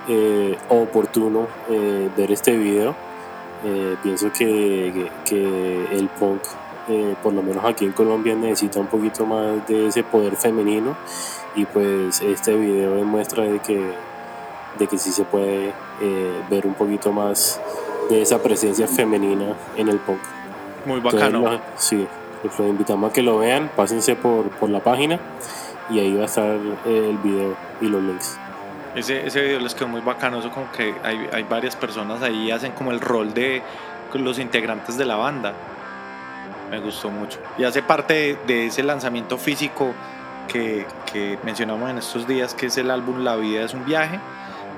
[0.09, 3.14] eh, oportuno ver este video.
[3.65, 6.43] Eh, pienso que, que, el punk,
[6.89, 10.95] eh, por lo menos aquí en Colombia, necesita un poquito más de ese poder femenino
[11.57, 13.93] y pues este video demuestra de que,
[14.79, 15.73] de que sí se puede
[16.03, 17.59] eh, ver un poquito más
[18.11, 20.21] de esa presencia femenina en el punk.
[20.85, 21.59] Muy bacano.
[21.77, 22.07] sí,
[22.43, 25.19] los invitamos a que lo vean, pásense por, por la página
[25.89, 28.39] y ahí va a estar el video y los links.
[28.95, 32.51] Ese, ese video les quedó muy bacano, eso como que hay, hay varias personas ahí,
[32.51, 33.63] hacen como el rol de
[34.21, 35.53] los integrantes de la banda.
[36.71, 37.39] Me gustó mucho.
[37.59, 39.93] Y hace parte de, ese lanzamiento físico
[40.49, 44.19] que, que, mencionamos en estos días, que es el álbum La vida es un viaje.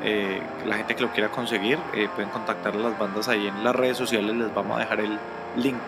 [0.04, 3.64] Eh, la gente que lo quiera conseguir eh, pueden contactar a las bandas ahí en
[3.64, 5.18] las redes sociales, les vamos a dejar el
[5.56, 5.80] link.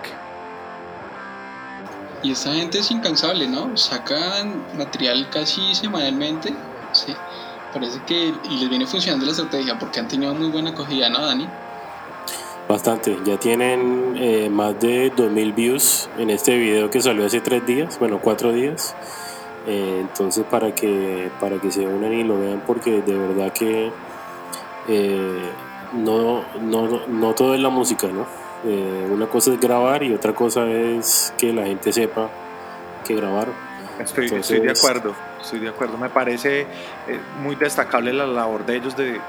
[2.22, 3.76] Y esta gente es incansable, ¿no?
[3.76, 6.52] Sacan material casi semanalmente.
[6.92, 7.14] Sí.
[7.72, 11.46] Parece que les viene funcionando la estrategia porque han tenido muy buena acogida, ¿no, Dani?
[12.68, 17.64] Bastante, ya tienen eh, más de 2000 views en este video que salió hace tres
[17.64, 18.94] días, bueno, cuatro días.
[19.66, 23.90] Eh, entonces, para que, para que se unan y lo vean, porque de verdad que
[24.86, 25.50] eh,
[25.94, 28.26] no, no, no todo es la música, ¿no?
[28.64, 32.28] una cosa es grabar y otra cosa es que la gente sepa
[33.06, 33.67] que grabaron.
[34.00, 35.14] Estoy, estoy de acuerdo
[35.48, 35.96] estoy de acuerdo.
[35.98, 36.66] Me parece eh,
[37.42, 39.20] muy destacable la labor de ellos de,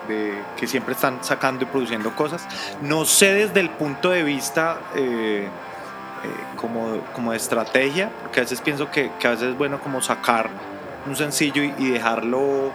[0.57, 2.47] que siempre están sacando y produciendo cosas.
[2.81, 8.43] No sé desde el punto de vista eh, eh, como, como de estrategia, porque a
[8.43, 10.49] veces pienso que, que, a veces es bueno como sacar
[11.05, 12.71] un sencillo y, y dejarlo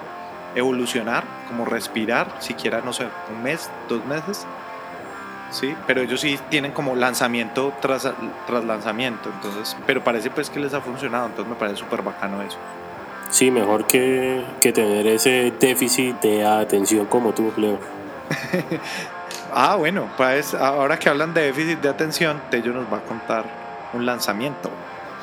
[0.55, 4.47] evolucionar, como respirar, siquiera, no sé, un mes, dos meses.
[5.55, 8.11] Sí, pero ellos sí tienen como lanzamiento tras,
[8.49, 12.43] tras lanzamiento, entonces, pero parece pues que les ha funcionado, entonces me parece súper bacano
[12.43, 12.59] eso.
[13.31, 17.79] Sí, mejor que, tener ese déficit de atención como tú, Leo.
[19.55, 23.45] ah, bueno, pues ahora que hablan de déficit de atención, Tello nos va a contar
[23.93, 24.71] un lanzamiento.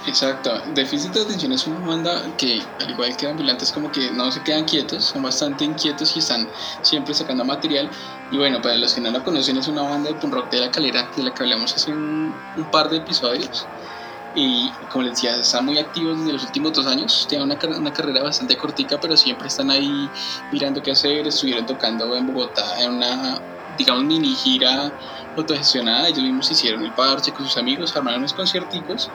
[0.07, 4.31] Exacto, déficit de atención es una banda que, al igual que ambulantes, como que no
[4.31, 6.49] se quedan quietos, son bastante inquietos y están
[6.81, 7.87] siempre sacando material.
[8.31, 10.61] Y bueno, para los que no la conocen, es una banda de punk rock de
[10.61, 12.33] la calera, de la que hablamos hace un
[12.71, 13.67] par de episodios.
[14.33, 17.93] Y como les decía, están muy activos desde los últimos dos años, tienen una, una,
[17.93, 20.09] carrera bastante cortica, pero siempre están ahí
[20.51, 23.41] mirando qué hacer, estuvieron tocando en Bogotá en una,
[23.77, 24.91] digamos, mini gira
[25.35, 29.09] autogestionada, ellos mismos hicieron el parche con sus amigos, armaron unos concierticos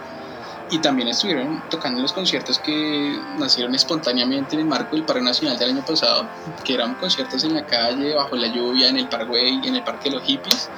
[0.70, 5.22] y también estuvieron tocando en los conciertos que nacieron espontáneamente en el marco del Parque
[5.22, 6.26] Nacional del año pasado,
[6.64, 10.10] que eran conciertos en la calle, bajo la lluvia, en el Parkway, en el Parque
[10.10, 10.68] de los Hippies,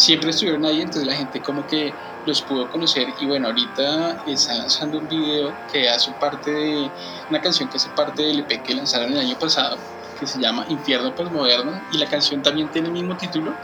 [0.00, 1.92] siempre estuvieron ahí, entonces la gente como que
[2.26, 6.90] los pudo conocer y bueno, ahorita está lanzando un video que hace parte de
[7.28, 9.76] una canción que hace parte del EP que lanzaron el año pasado,
[10.18, 13.54] que se llama Infierno Postmoderno y la canción también tiene el mismo título.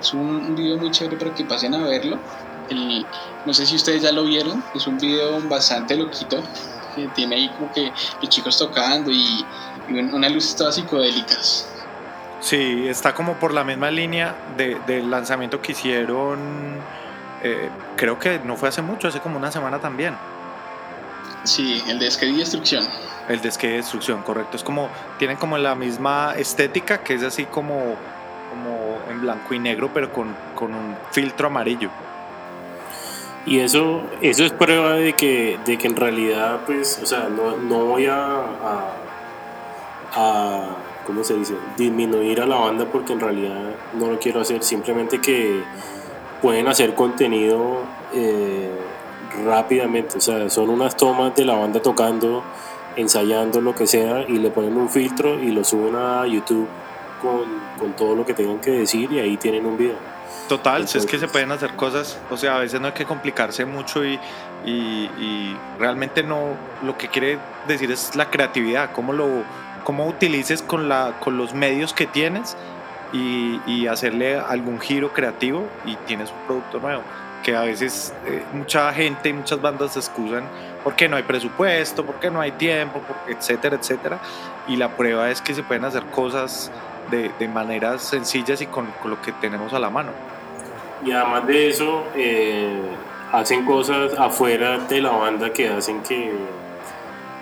[0.00, 2.18] Es un, video muy chévere para que pasen a verlo.
[2.68, 3.06] El,
[3.44, 6.42] no sé si ustedes ya lo vieron, es un video bastante loquito,
[6.94, 9.44] que tiene ahí como que los chicos tocando y,
[9.88, 11.68] y unas luces todas psicodélicas.
[12.40, 16.80] Sí, está como por la misma línea de, del lanzamiento que hicieron
[17.42, 20.16] eh, creo que no fue hace mucho, hace como una semana también.
[21.44, 22.86] Sí, el de y Destrucción.
[23.28, 24.56] El de y Destrucción, correcto.
[24.56, 27.96] Es como, tienen como la misma estética, que es así como,
[28.50, 31.90] como en blanco y negro, pero con, con un filtro amarillo.
[33.44, 37.56] Y eso, eso es prueba de que, de que en realidad, pues, o sea, no,
[37.56, 38.44] no voy a,
[40.14, 41.54] a, ¿cómo se dice?
[41.76, 45.60] Disminuir a la banda porque en realidad no lo quiero hacer, simplemente que
[46.40, 47.80] pueden hacer contenido
[48.14, 48.70] eh,
[49.44, 50.18] rápidamente.
[50.18, 52.44] O sea, son unas tomas de la banda tocando,
[52.94, 56.68] ensayando lo que sea y le ponen un filtro y lo suben a YouTube
[57.20, 57.42] con,
[57.78, 59.96] con todo lo que tengan que decir y ahí tienen un video.
[60.48, 63.64] Total, es que se pueden hacer cosas, o sea, a veces no hay que complicarse
[63.64, 64.18] mucho y,
[64.66, 69.44] y, y, realmente no, lo que quiere decir es la creatividad, cómo lo
[69.84, 72.56] cómo utilices con, la, con los medios que tienes
[73.12, 77.02] y, hacerle algún giro creativo y tienes un producto nuevo.
[77.42, 80.44] Que a veces eh, mucha gente y muchas bandas se excusan
[80.84, 84.18] porque no hay presupuesto, porque no hay tiempo, etcétera, etcétera.
[84.68, 86.70] Y la prueba es que se pueden hacer cosas
[87.10, 90.12] de, de maneras sencillas y con, con, lo que tenemos a la mano.
[91.04, 92.80] Y además de eso, eh,
[93.32, 96.32] hacen cosas afuera de la banda que hacen que,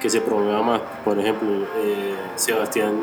[0.00, 0.80] que se promueva más.
[1.04, 3.00] Por ejemplo, eh, Sebastián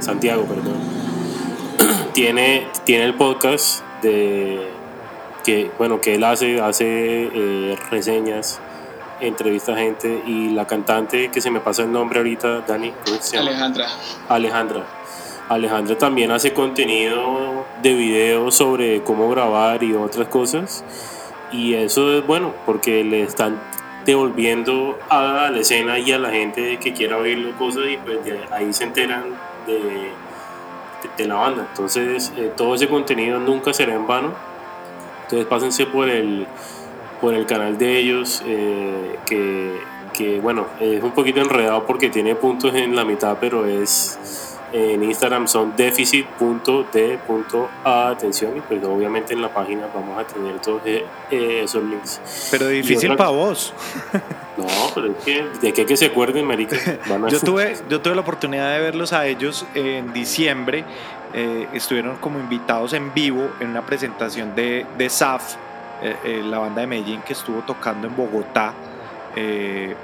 [0.00, 1.00] Santiago, perdón
[2.14, 4.70] tiene, tiene el podcast de
[5.44, 8.60] que bueno que él hace hace eh, reseñas
[9.20, 12.92] entrevista a gente y la cantante que se me pasa el nombre ahorita Dani
[13.38, 13.88] Alejandra.
[14.28, 14.84] Alejandra
[15.50, 20.84] Alejandra también hace contenido de video sobre cómo grabar y otras cosas
[21.50, 23.60] y eso es bueno porque le están
[24.06, 28.18] devolviendo a la escena y a la gente que quiera oírlo cosas y pues
[28.52, 29.24] ahí se enteran
[29.66, 30.12] de,
[31.16, 31.66] de, la banda.
[31.68, 34.32] Entonces eh, todo ese contenido nunca será en vano.
[35.24, 36.46] Entonces pásense por el,
[37.20, 39.80] por el canal de ellos eh, que,
[40.12, 45.02] que bueno, es un poquito enredado porque tiene puntos en la mitad, pero es en
[45.02, 46.30] Instagram son deficit.d.a
[48.08, 52.20] atención y pues obviamente en la página vamos a tener todos eh, esos links.
[52.50, 53.72] Pero difícil para vos.
[54.56, 56.76] No, pero es que de qué que se acuerden, marica.
[57.30, 60.84] yo, tuve, yo tuve la oportunidad de verlos a ellos en diciembre.
[61.32, 65.54] Eh, estuvieron como invitados en vivo en una presentación de, de SAF,
[66.02, 68.74] eh, la banda de Medellín que estuvo tocando en Bogotá.
[69.34, 69.96] en,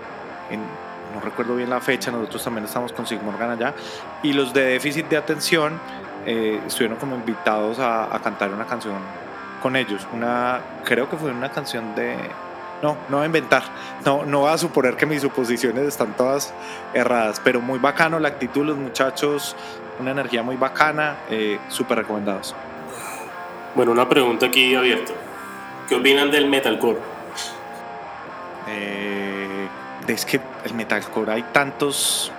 [1.14, 3.74] no recuerdo bien la fecha, nosotros también estamos con Sigmorgan allá,
[4.22, 5.80] y los de déficit de atención
[6.26, 8.96] eh, estuvieron como invitados a, cantar una canción
[9.62, 12.16] con ellos, una, creo que fue una canción de,
[12.82, 13.62] no, no voy a inventar,
[14.04, 16.52] no, no voy a suponer que mis suposiciones están todas
[16.94, 19.56] erradas, pero muy bacano la actitud, los muchachos,
[19.98, 22.54] una energía muy bacana, eh, súper recomendados.
[23.74, 25.12] Bueno, una pregunta aquí abierta.
[25.88, 26.98] ¿Qué opinan del metalcore?
[28.68, 29.68] Eh,
[30.12, 32.30] es que el metalcore hay tantos.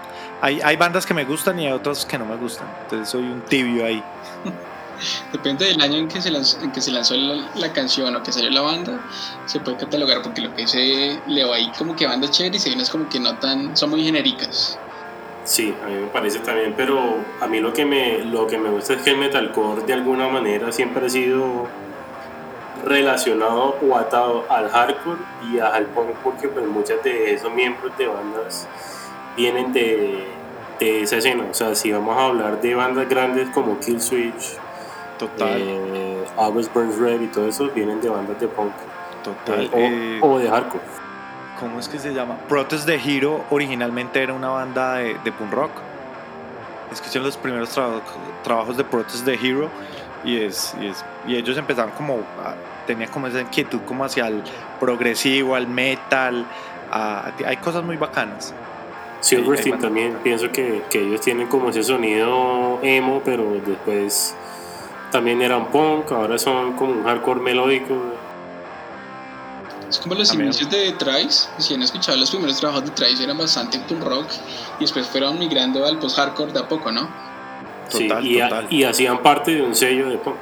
[0.41, 2.67] Hay, hay bandas que me gustan y hay otras que no me gustan.
[2.83, 4.03] Entonces soy un tibio ahí.
[5.31, 8.31] Depende del año en que se lanzó, en que se lanzó la, canción o que
[8.31, 8.99] salió la banda,
[9.45, 12.73] se puede catalogar porque lo que se leo ahí como que banda chévere y se
[12.73, 14.79] unas como que no tan, son muy genéricas.
[15.43, 16.99] Sí, a mí me parece también, pero
[17.39, 20.27] a mí lo que me, lo que me gusta es que el metalcore de alguna
[20.27, 21.67] manera siempre ha sido
[22.83, 25.19] relacionado o atado al hardcore
[25.51, 28.67] y al punk porque pues muchas de esos miembros de bandas
[29.35, 30.25] vienen de,
[30.79, 31.45] de esa escena.
[31.49, 34.57] O sea, si vamos a hablar de bandas grandes como Killswitch,
[35.17, 35.57] Total.
[35.59, 38.73] Eh, August Burns Red y todo eso vienen de bandas de punk.
[39.23, 39.65] Total.
[39.65, 40.83] Eh, eh, o, de hardcore.
[41.59, 42.37] ¿Cómo es que se llama?
[42.47, 45.71] Protest de Hero originalmente era una banda de, de punk rock.
[46.91, 47.77] Escuché los primeros
[48.43, 49.69] trabajos de Protest de Hero
[50.27, 52.19] y, es, y, es, y ellos empezaron como,
[52.85, 54.43] tenía como esa inquietud como hacia el
[54.79, 56.45] progresivo, al metal,
[56.91, 58.53] hay cosas muy bacanas.
[59.21, 64.35] Silverstein también, pienso que, que, ellos tienen como ese sonido emo, pero después
[65.11, 67.95] también eran punk, ahora son como un hardcore melódico.
[69.89, 73.37] Es como los inicios de Trice, si han escuchado los primeros trabajos de Trice eran
[73.37, 74.27] bastante punk rock
[74.79, 77.09] y después fueron migrando al post-hardcore de a poco, ¿no?
[77.89, 78.09] Sí,
[78.69, 80.35] y, hacían parte de un sello de punk.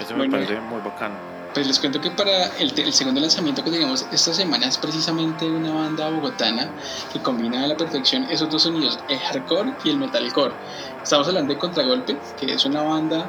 [0.00, 1.14] Eso me parece muy bacano.
[1.54, 5.44] Pues les cuento que para el, el, segundo lanzamiento que tenemos esta semana es precisamente
[5.44, 6.70] una banda bogotana
[7.12, 10.54] que combina a la perfección esos dos sonidos, el hardcore y el metalcore.
[11.02, 13.28] Estamos hablando de Contragolpe, que es una banda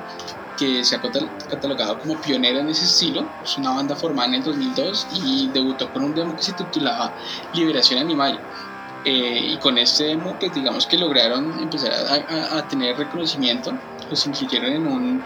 [0.57, 1.01] que se ha
[1.49, 3.25] catalogado como pionera en ese estilo.
[3.43, 7.13] Es una banda formada en el 2002 y debutó con un demo que se titulaba
[7.53, 8.39] Liberación Animal.
[9.05, 13.73] Eh, y con este demo, pues digamos que lograron empezar a, tener reconocimiento,
[14.09, 15.23] los incluyeron en un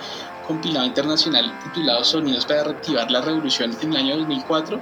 [0.48, 4.80] compilado internacional titulado Sonidos para reactivar la revolución en el año 2004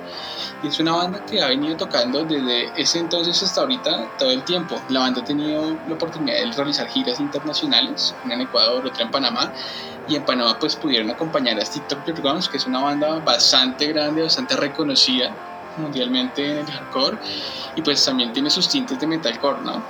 [0.63, 4.43] y es una banda que ha venido tocando desde ese entonces hasta ahorita todo el
[4.43, 4.79] tiempo.
[4.89, 9.11] La banda ha tenido la oportunidad de realizar giras internacionales, una en Ecuador, otra en
[9.11, 9.51] Panamá.
[10.07, 14.21] Y en Panamá pues pudieron acompañar a Stick Guns, que es una banda bastante grande,
[14.21, 15.35] bastante reconocida
[15.77, 17.17] mundialmente en el hardcore
[17.75, 19.83] y pues también tiene sus tintes de metalcore, ¿no?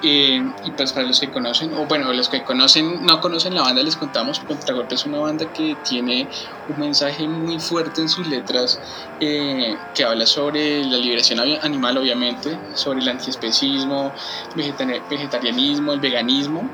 [0.00, 3.62] Eh, y pues para los que conocen, o bueno, los que conocen, no conocen la
[3.62, 6.28] banda, les contamos, Contragolpe es una banda que tiene
[6.68, 8.80] un mensaje muy fuerte en sus letras,
[9.18, 14.12] eh, que habla sobre la liberación animal, obviamente, sobre el antiespecismo,
[14.54, 16.68] vegetarianismo, el veganismo,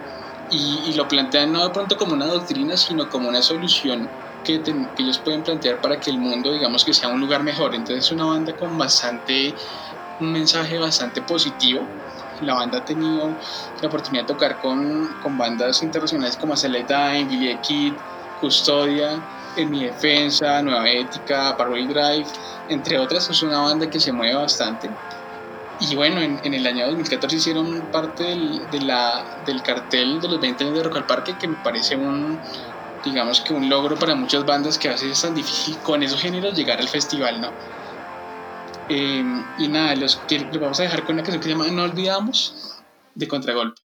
[0.51, 4.11] y, y, lo plantean no de pronto como una doctrina, sino como una solución
[4.45, 4.63] que,
[4.99, 7.75] ellos pueden plantear para que el mundo, digamos, que sea un lugar mejor.
[7.75, 9.55] Entonces es una banda con bastante,
[10.21, 11.83] un mensaje bastante positivo.
[12.41, 13.31] La banda ha tenido
[13.81, 17.95] la oportunidad de tocar con, con bandas internacionales como Time, Billy Kid,
[18.41, 19.21] Custodia,
[19.57, 22.27] En Mi Defensa, Nueva Ética, Parkway Drive,
[22.69, 23.29] entre otras.
[23.31, 24.91] Es una banda que se mueve bastante.
[25.81, 30.29] Y bueno, en, en, el año 2014 hicieron parte del, de la, del cartel de
[30.29, 32.39] los 20 años de Rock al Parque, que me parece un,
[33.05, 36.21] digamos que un logro para muchas bandas que a veces es tan difícil con esos
[36.21, 37.53] géneros llegar al festival, ¿no?
[38.89, 41.85] Em, y nada, los, los vamos a dejar con una canción que se llama No
[41.85, 42.83] Olvidamos
[43.15, 43.84] de Contragolpe.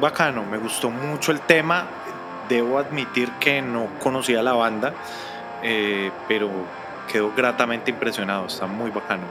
[0.00, 1.86] Bacano, me gustó mucho el tema.
[2.48, 4.92] Debo admitir que no conocía la banda,
[5.62, 6.50] eh, pero
[7.10, 9.24] quedó gratamente impresionado, está muy bacano.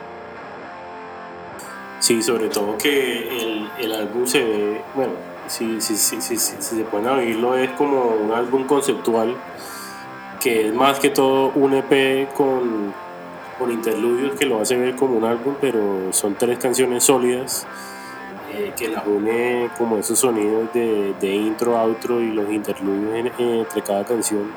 [2.00, 5.14] Sí, sobre todo que el, el álbum se ve, bueno,
[5.48, 9.36] si, si, si, si, se pueden oírlo, es como un álbum conceptual
[10.40, 12.94] que es más que todo un EP con,
[13.58, 17.68] con interludios que lo hace ver como un álbum, pero son tres canciones sólidas
[18.52, 23.82] eh, que las une como esos sonidos de, de intro, outro y los interludios entre
[23.82, 24.52] cada canción.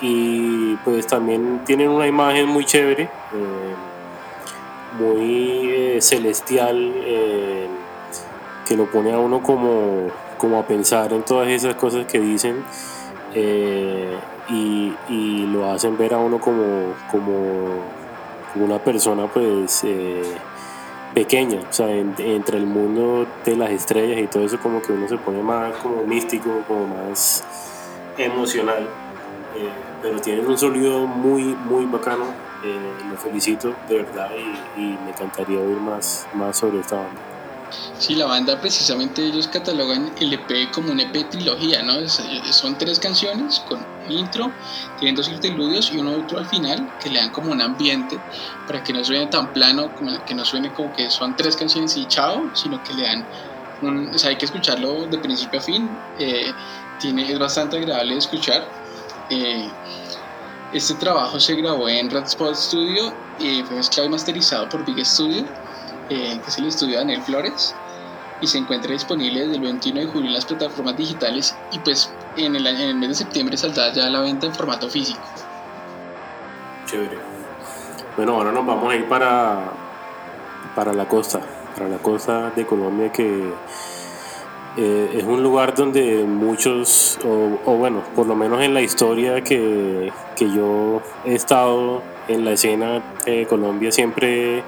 [0.00, 3.74] Y pues también tienen una imagen muy chévere, eh,
[4.98, 6.94] muy eh, celestial,
[8.66, 10.08] que lo pone a uno como,
[10.38, 12.64] como a pensar en todas esas cosas que dicen.
[14.50, 17.34] Y, y, lo hacen ver a uno como, como,
[18.52, 19.84] como una persona pues
[21.18, 25.08] pequeña, o sea, entre el mundo de las estrellas y todo eso como que uno
[25.08, 27.42] se pone más como místico, como más
[28.16, 28.84] emocional,
[29.56, 29.68] eh,
[30.00, 32.26] pero tienen un sonido muy, muy bacano,
[32.64, 32.78] eh,
[33.10, 34.30] lo felicito de verdad
[34.76, 37.20] y, y, me encantaría oír más, más sobre esta banda.
[37.98, 41.94] Sí, la banda precisamente ellos catalogan el EP como un EP trilogía, ¿no?
[42.08, 44.52] son tres canciones con intro,
[44.98, 48.18] tienen dos interludios y uno otro al final que le dan como un ambiente
[48.66, 51.96] para que no suene tan plano, como que no suene como que son tres canciones
[51.96, 53.26] y chao, sino que le dan
[53.82, 55.88] un, o sea, hay que escucharlo de principio a fin,
[56.18, 56.52] eh,
[56.98, 58.66] tiene, es bastante agradable de escuchar.
[59.30, 59.68] Eh,
[60.72, 65.04] este trabajo se grabó en Red Spot Studio y fue mezclado y masterizado por Big
[65.06, 65.44] Studio,
[66.10, 67.74] eh, que es el estudio de Daniel Flores
[68.40, 72.12] y se encuentra disponible desde el 21 de julio en las plataformas digitales y pues
[72.36, 75.20] en el, en el mes de septiembre saldrá ya la venta en formato físico.
[76.86, 77.18] Chévere.
[78.16, 79.72] Bueno, ahora nos vamos a ir para,
[80.74, 81.40] para la costa,
[81.76, 83.52] para la costa de Colombia que
[84.76, 90.12] eh, es un lugar donde muchos, o, bueno, por lo menos en la historia que,
[90.36, 94.62] que yo he estado en la escena de Colombia siempre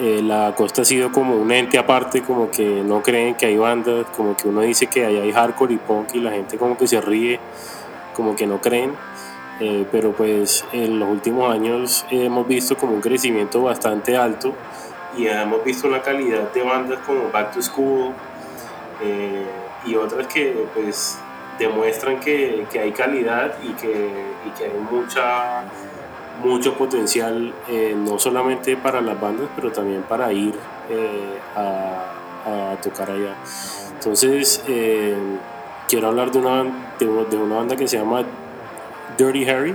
[0.00, 3.58] eh, la costa ha sido como un ente aparte, como que no creen que hay
[3.58, 6.78] bandas, como que uno dice que ahí hay hardcore y punk y la gente como
[6.78, 7.38] que se ríe,
[8.14, 8.94] como que no creen.
[9.60, 14.54] Eh, pero pues en los últimos años hemos visto como un crecimiento bastante alto
[15.18, 18.14] y hemos visto una calidad de bandas como Back to School
[19.02, 19.44] eh,
[19.84, 21.18] y otras que pues
[21.58, 24.10] demuestran que, que hay calidad y que,
[24.46, 25.64] y que hay mucha
[26.42, 30.54] mucho potencial, eh, no solamente para las bandas, pero también para ir
[30.88, 33.34] eh, a, tocar allá.
[33.94, 35.14] Entonces, eh,
[35.88, 36.64] quiero hablar de una,
[36.98, 38.22] de, una banda que se llama
[39.18, 39.74] Dirty Harry,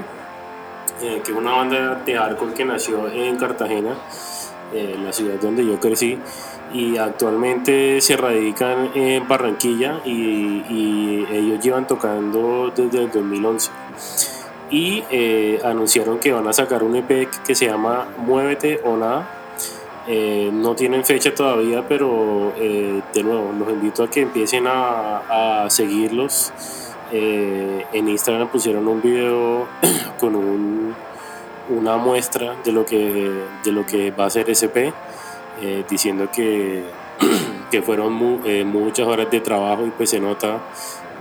[0.99, 3.95] que es una banda de hardcore que nació en Cartagena,
[4.73, 6.17] la ciudad donde yo crecí,
[6.73, 14.34] y actualmente se radican en Barranquilla y, y ellos llevan tocando desde el 2011
[14.69, 19.29] y eh, anunciaron que van a sacar un EP que se llama Muévete o Nada.
[20.07, 25.65] Eh, no tienen fecha todavía, pero eh, de nuevo, los invito a que empiecen a,
[25.69, 26.51] seguirlos.
[27.11, 29.67] en Instagram pusieron un video
[30.19, 30.95] con un,
[31.69, 33.31] una muestra de lo, que,
[33.63, 34.93] de lo que va a ser SP,
[35.89, 36.83] diciendo que,
[37.71, 38.13] que fueron
[38.67, 40.59] muchas horas de trabajo y pues se nota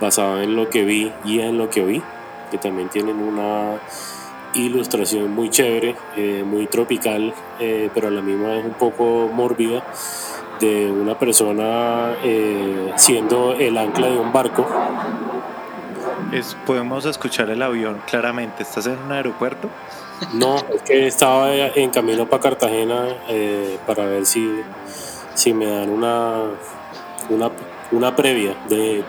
[0.01, 2.03] basado en lo que vi y en lo que oí
[2.55, 3.81] que también tienen una
[4.55, 9.83] ilustración muy chévere, eh, muy tropical, eh, pero a la misma vez un poco mórbida,
[10.61, 14.65] de una persona eh, siendo el ancla de un barco.
[16.31, 18.63] Es, podemos escuchar el avión claramente.
[18.63, 19.69] ¿Estás en un aeropuerto?
[20.33, 23.09] No, es que estaba en camino para Cartagena
[23.85, 24.49] para ver si,
[25.35, 26.45] si me dan una,
[27.31, 27.51] una,
[27.91, 29.03] una previa de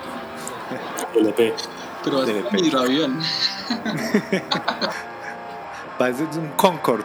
[1.14, 1.54] LP.
[2.06, 3.20] Pero es un hidroavión.
[5.98, 7.04] Parece un Concorde.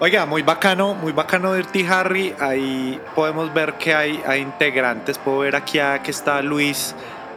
[0.00, 2.34] Oiga, muy bacano, muy bacano Dirty Harry.
[2.40, 5.18] Ahí podemos ver que hay, hay integrantes.
[5.18, 6.94] Puedo ver aquí a, que está Luis,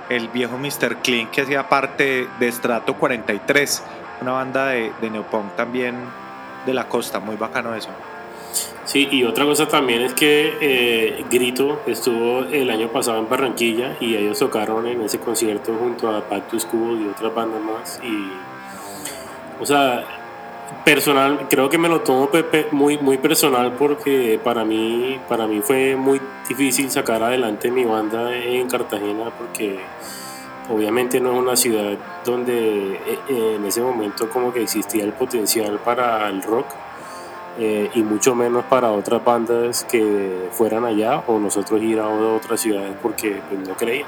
[0.09, 0.97] el viejo Mr.
[0.97, 3.83] Clean, que hacía parte de Strato 43,
[4.21, 5.95] una banda de, de Neopunk también
[6.65, 7.19] de la costa.
[7.19, 7.89] Muy bacano eso.
[8.89, 13.95] Sí, y otra cosa también es que eh, Grito estuvo el año pasado en Barranquilla
[13.99, 17.99] y ellos tocaron en ese concierto junto a to School y otras bandas más.
[18.03, 18.31] Y,
[19.61, 20.03] o sea,
[20.83, 22.31] personal, creo que me lo tomo
[22.71, 28.35] muy, muy personal porque para mí, para mí fue muy difícil sacar adelante mi banda
[28.35, 29.77] en Cartagena porque
[30.67, 35.77] obviamente no es una ciudad donde eh, en ese momento como que existía el potencial
[35.77, 36.88] para el rock
[37.61, 42.61] eh, y mucho menos para otras bandas que fueran allá o nosotros ir a otras
[42.61, 44.07] ciudades porque pues, no creían.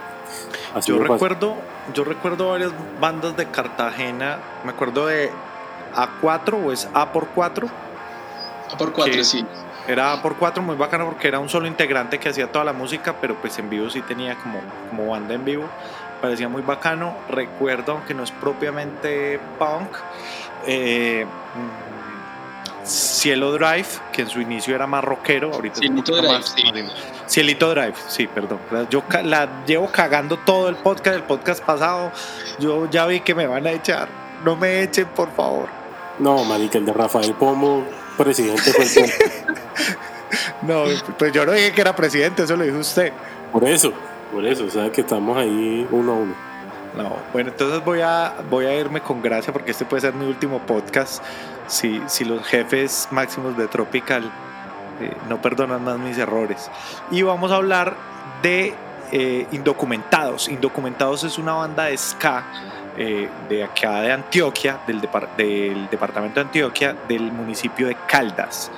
[0.85, 1.55] yo recuerdo,
[1.93, 2.71] yo recuerdo varias
[3.01, 5.31] bandas de Cartagena, me acuerdo de
[5.93, 7.67] A4 o es A por 4.
[8.71, 9.45] A por 4, sí.
[9.85, 12.71] Era A por 4 muy bacano porque era un solo integrante que hacía toda la
[12.71, 15.65] música, pero pues en vivo sí tenía como, como banda en vivo.
[16.21, 17.15] Parecía muy bacano.
[17.27, 19.89] Recuerdo, aunque no es propiamente punk,
[20.67, 21.25] eh,
[22.83, 26.63] Cielo Drive, que en su inicio era más rockero, ahorita Cielito es Drive, más, sí.
[27.27, 28.59] Cielito Drive, sí, perdón.
[28.89, 32.11] Yo la llevo cagando todo el podcast, el podcast pasado.
[32.59, 34.09] Yo ya vi que me van a echar.
[34.43, 35.67] No me echen, por favor.
[36.19, 37.83] No, marica, el de Rafael Pomo,
[38.17, 39.11] presidente fue el
[40.61, 40.83] No,
[41.17, 43.11] pues yo no dije que era presidente, eso lo dijo usted.
[43.51, 43.91] Por eso,
[44.31, 46.51] por eso, o sea que estamos ahí uno a uno.
[46.97, 50.25] No, bueno, entonces voy a, voy a irme con gracia porque este puede ser mi
[50.25, 51.23] último podcast.
[51.67, 54.31] Si, si los jefes máximos de Tropical
[54.99, 56.69] eh, no perdonan más mis errores.
[57.09, 57.95] Y vamos a hablar
[58.41, 58.73] de
[59.11, 60.47] eh, Indocumentados.
[60.49, 62.43] Indocumentados es una banda de ska
[62.97, 65.01] eh, de acá de Antioquia, del,
[65.37, 68.71] del departamento de Antioquia, del municipio de Caldas.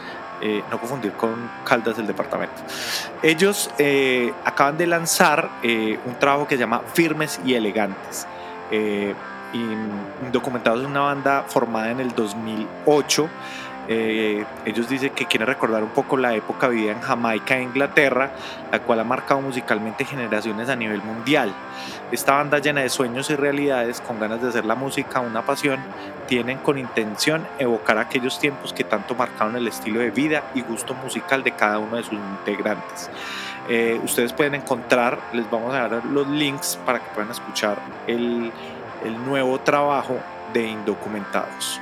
[0.46, 2.62] Eh, no confundir con Caldas del departamento.
[3.22, 8.28] Ellos eh, acaban de lanzar eh, un trabajo que se llama Firmes y Elegantes.
[9.54, 13.30] Indocumentados es una banda formada en el 2008.
[13.88, 18.32] ellos dicen que quieren recordar un poco la época vivida en Jamaica e Inglaterra,
[18.72, 21.54] la cual ha marcado musicalmente generaciones a nivel mundial.
[22.12, 25.80] Esta banda llena de sueños y realidades, con ganas de hacer la música una pasión,
[26.28, 30.94] tienen con intención evocar aquellos tiempos que tanto marcaron el estilo de vida y gusto
[30.96, 33.10] musical de cada uno de sus integrantes.
[33.70, 37.78] Eh, ustedes pueden encontrar, les vamos a dar los links para que puedan escuchar
[38.08, 38.52] el,
[39.04, 40.16] el nuevo trabajo
[40.54, 41.80] de Indocumentados.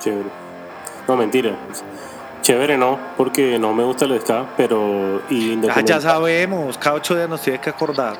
[0.00, 0.28] Chévere.
[1.06, 1.52] No, mentira.
[2.42, 5.22] Chévere no, porque no me gusta el ska, pero...
[5.30, 8.18] Y ah, ya sabemos, cada ocho días nos tiene que acordar.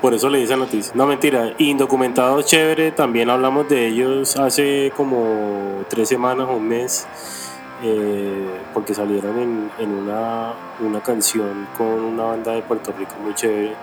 [0.00, 0.92] Por eso le dice noticia.
[0.94, 1.52] No, mentira.
[1.58, 7.06] Indocumentados chévere, también hablamos de ellos hace como tres semanas o un mes,
[7.82, 13.34] eh, porque salieron en, en una, una, canción con una banda de Puerto Rico muy
[13.34, 13.74] chévere.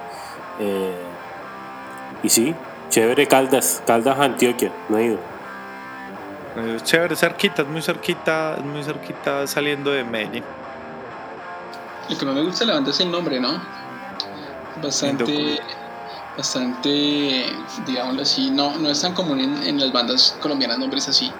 [0.59, 1.06] Eh,
[2.27, 2.55] y sí,
[2.89, 5.19] chévere Caldas, Caldas Antioquia, no he ido.
[6.75, 10.43] Es chévere, cerquita, es muy cerquita, es muy cerquita saliendo de Medellín.
[12.09, 13.61] Lo que no me gusta de la banda es el nombre, ¿no?
[14.83, 15.59] Bastante,
[16.35, 17.45] bastante,
[17.85, 21.31] digámoslo así, no, no es tan común en, en las bandas colombianas nombres así.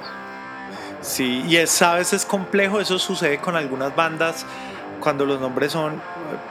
[1.02, 4.46] Sí, y es, sabes, es complejo, eso sucede con algunas bandas
[5.00, 6.02] cuando los nombres son,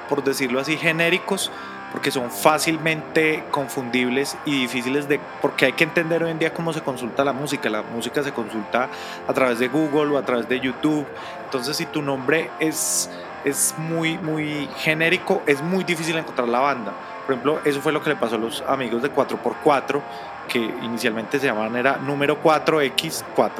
[0.08, 1.50] por decirlo así, genéricos,
[1.92, 6.72] porque son fácilmente confundibles y difíciles de, porque hay que entender hoy en día cómo
[6.72, 7.70] se consulta la música.
[7.70, 8.88] La música se consulta
[9.26, 11.06] a través de Google o a través de YouTube.
[11.44, 13.08] Entonces, si tu nombre es,
[13.44, 16.92] es muy, muy genérico, es muy difícil encontrar la banda.
[17.24, 20.00] Por ejemplo, eso fue lo que le pasó a los amigos de 4x4,
[20.48, 23.50] que inicialmente se llamaban era número 4X4.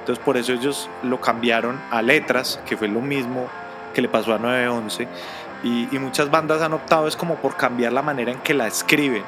[0.00, 3.48] Entonces, por eso ellos lo cambiaron a letras, que fue lo mismo
[3.94, 5.08] que le pasó a 911
[5.62, 8.66] y, y, muchas bandas han optado es como por cambiar la manera en que la
[8.66, 9.22] escriben.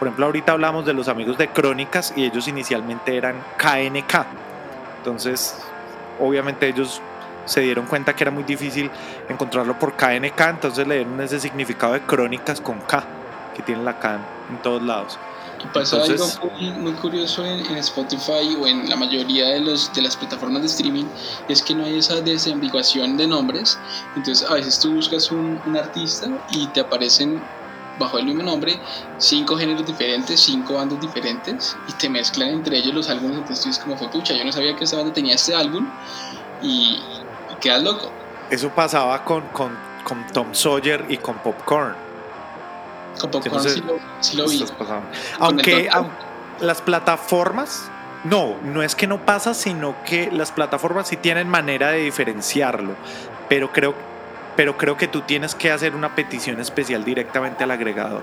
[0.00, 4.26] Por ejemplo, ahorita hablamos de los amigos de Crónicas y ellos inicialmente eran KNK.
[4.98, 5.60] Entonces,
[6.18, 7.00] obviamente ellos
[7.44, 8.90] se dieron cuenta que era muy difícil
[9.28, 13.02] encontrarlo por KNK, entonces le dieron ese significado de Crónicas con K,
[13.56, 14.18] que tiene la K
[14.50, 15.18] en todos lados.
[15.62, 19.60] Y pasa Entonces, algo muy, muy curioso en, en, Spotify o en la mayoría de,
[19.60, 21.06] los, de las plataformas de streaming,
[21.48, 23.78] es que no hay esa desambiguación de nombres.
[24.16, 27.42] Entonces a veces tú buscas un, un artista y te aparecen
[27.98, 28.78] bajo el mismo nombre
[29.18, 33.38] cinco géneros diferentes, cinco bandas diferentes y te mezclan entre ellos los álbumes.
[33.38, 35.88] Entonces tú dices como fue pucha, yo no sabía que esta banda tenía este álbum
[36.62, 37.00] y,
[37.52, 38.10] y quedas loco.
[38.50, 42.07] Eso pasaba con, con, con Tom Sawyer y con Popcorn.
[43.26, 44.64] Popcorn sí, lo, sí lo vi.
[45.38, 45.88] Aunque,
[46.60, 47.90] las plataformas,
[48.24, 52.94] no, no es que no pasa, sino que las plataformas sí tienen manera de diferenciarlo,
[53.48, 53.94] pero creo,
[54.56, 58.22] pero creo que tú tienes que hacer una petición especial directamente al agregador.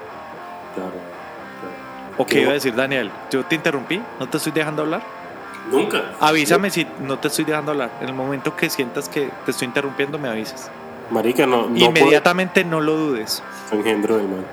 [0.75, 0.91] Claro.
[0.91, 2.15] claro.
[2.17, 3.11] ¿O qué iba a decir Daniel?
[3.31, 4.01] ¿Yo te interrumpí?
[4.19, 5.01] ¿No te estoy dejando hablar?
[5.71, 6.11] Nunca.
[6.19, 7.91] Avísame si no te estoy dejando hablar.
[8.01, 10.69] En el momento que sientas que te estoy interrumpiendo, me avisas.
[11.11, 11.69] Marica, no.
[11.69, 13.43] no Inmediatamente no lo dudes.
[13.71, 14.45] Engendro del mal.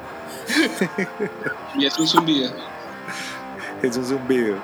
[1.75, 2.51] y es un zumbido.
[3.83, 4.57] Es un zumbido.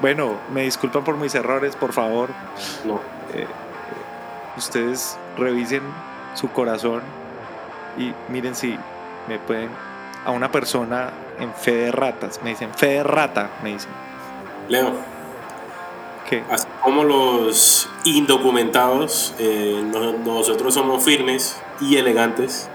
[0.00, 2.30] Bueno, me disculpan por mis errores, por favor.
[2.84, 3.00] No.
[3.34, 3.46] Eh,
[4.56, 5.82] ustedes revisen
[6.34, 7.02] su corazón
[7.96, 8.76] y miren si
[9.28, 9.70] me pueden.
[10.24, 13.90] A una persona en fe de ratas, me dicen fe de rata, me dicen.
[14.68, 14.92] Leo.
[16.28, 16.42] ¿Qué?
[16.50, 22.68] Así como los indocumentados, eh, no- nosotros somos firmes y elegantes.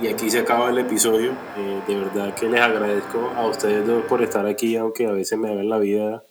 [0.00, 1.32] Y aquí se acaba el episodio.
[1.56, 5.38] Eh, de verdad que les agradezco a ustedes dos por estar aquí, aunque a veces
[5.38, 6.24] me hagan la vida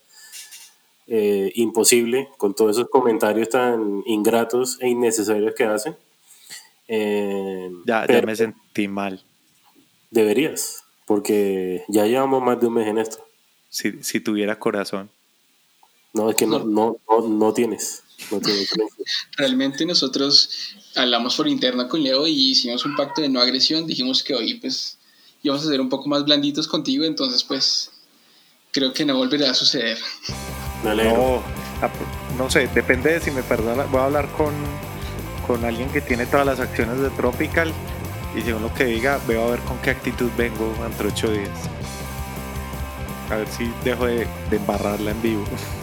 [1.07, 5.95] eh, imposible con todos esos comentarios tan ingratos e innecesarios que hacen.
[6.87, 9.23] Eh, Ya, ya me sentí mal.
[10.11, 13.25] Deberías, porque ya llevamos más de un mes en esto.
[13.69, 15.09] Si, si tuviera corazón.
[16.13, 18.02] No, es que no, no, no, no tienes.
[18.31, 18.39] No.
[19.37, 20.49] Realmente nosotros
[20.95, 23.87] hablamos por interno con Leo y hicimos un pacto de no agresión.
[23.87, 24.97] Dijimos que hoy pues
[25.41, 27.91] íbamos a ser un poco más blanditos contigo, entonces pues
[28.71, 29.97] creo que no volverá a suceder.
[30.83, 31.43] No,
[32.37, 33.83] no sé, depende de si me perdona.
[33.85, 34.53] Voy a hablar con,
[35.47, 37.71] con alguien que tiene todas las acciones de Tropical
[38.35, 41.69] y según lo que diga, veo a ver con qué actitud vengo entre ocho días.
[43.29, 45.45] A ver si dejo de, de embarrarla en vivo.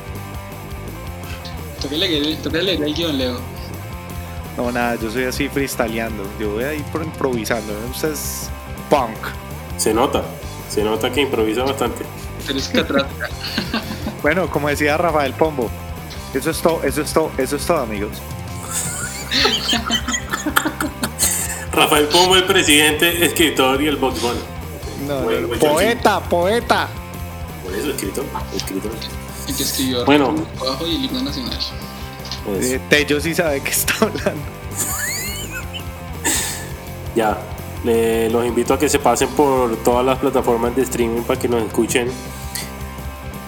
[1.80, 3.40] Toca leer, toca leer el guion, Leo.
[4.56, 6.24] No, nada, yo soy así freestyleando.
[6.38, 7.72] Yo voy ahí por improvisando.
[7.90, 8.50] Usted es
[8.90, 9.16] punk.
[9.78, 10.22] Se nota,
[10.68, 12.04] se nota que improvisa bastante.
[12.46, 13.08] Pero es catrata.
[14.22, 15.70] Bueno, como decía Rafael Pombo,
[16.34, 18.12] eso es todo, eso es todo, eso es todo, amigos.
[21.72, 24.20] Rafael Pombo, el presidente, escritor y el box.
[25.08, 26.88] No, buen poeta, poeta.
[27.64, 28.26] Por eso, escritor.
[28.54, 28.92] escritor.
[29.50, 30.34] El que escribió Bueno.
[30.60, 31.58] Abajo y el himno nacional.
[31.58, 31.72] Eso.
[32.74, 34.42] Eh, Tello sí sabe qué está hablando.
[37.16, 37.38] Ya,
[37.84, 41.48] le- los invito a que se pasen por todas las plataformas de streaming para que
[41.48, 42.08] nos escuchen.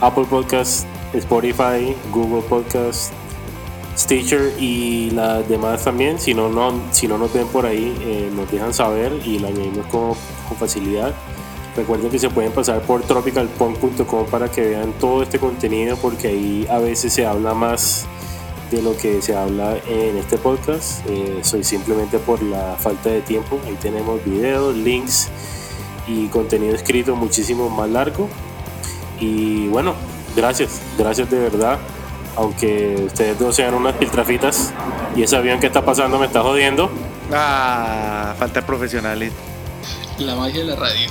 [0.01, 0.85] Apple Podcast,
[1.15, 3.13] Spotify, Google Podcast,
[3.97, 6.19] Stitcher y las demás también.
[6.19, 9.49] Si no, no, si no nos ven por ahí, eh, nos dejan saber y la
[9.49, 10.15] añadimos con,
[10.49, 11.15] con facilidad.
[11.77, 16.67] Recuerden que se pueden pasar por tropicalpunk.com para que vean todo este contenido porque ahí
[16.71, 18.07] a veces se habla más
[18.71, 21.07] de lo que se habla en este podcast.
[21.09, 23.59] Eh, soy simplemente por la falta de tiempo.
[23.67, 25.29] Ahí tenemos videos, links
[26.07, 28.29] y contenido escrito muchísimo más largo.
[29.19, 29.95] Y bueno,
[30.37, 31.79] gracias, gracias de verdad.
[32.37, 34.73] Aunque ustedes dos sean unas piltrafitas
[35.17, 36.91] y ese avión que está pasando me está jodiendo.
[37.33, 39.33] Ah, falta de profesionales.
[40.19, 41.09] La magia de la radio.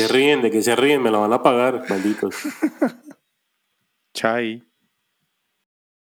[0.00, 2.34] Se ríen, de que se ríen, me la van a pagar, malditos.
[4.14, 4.69] Chai.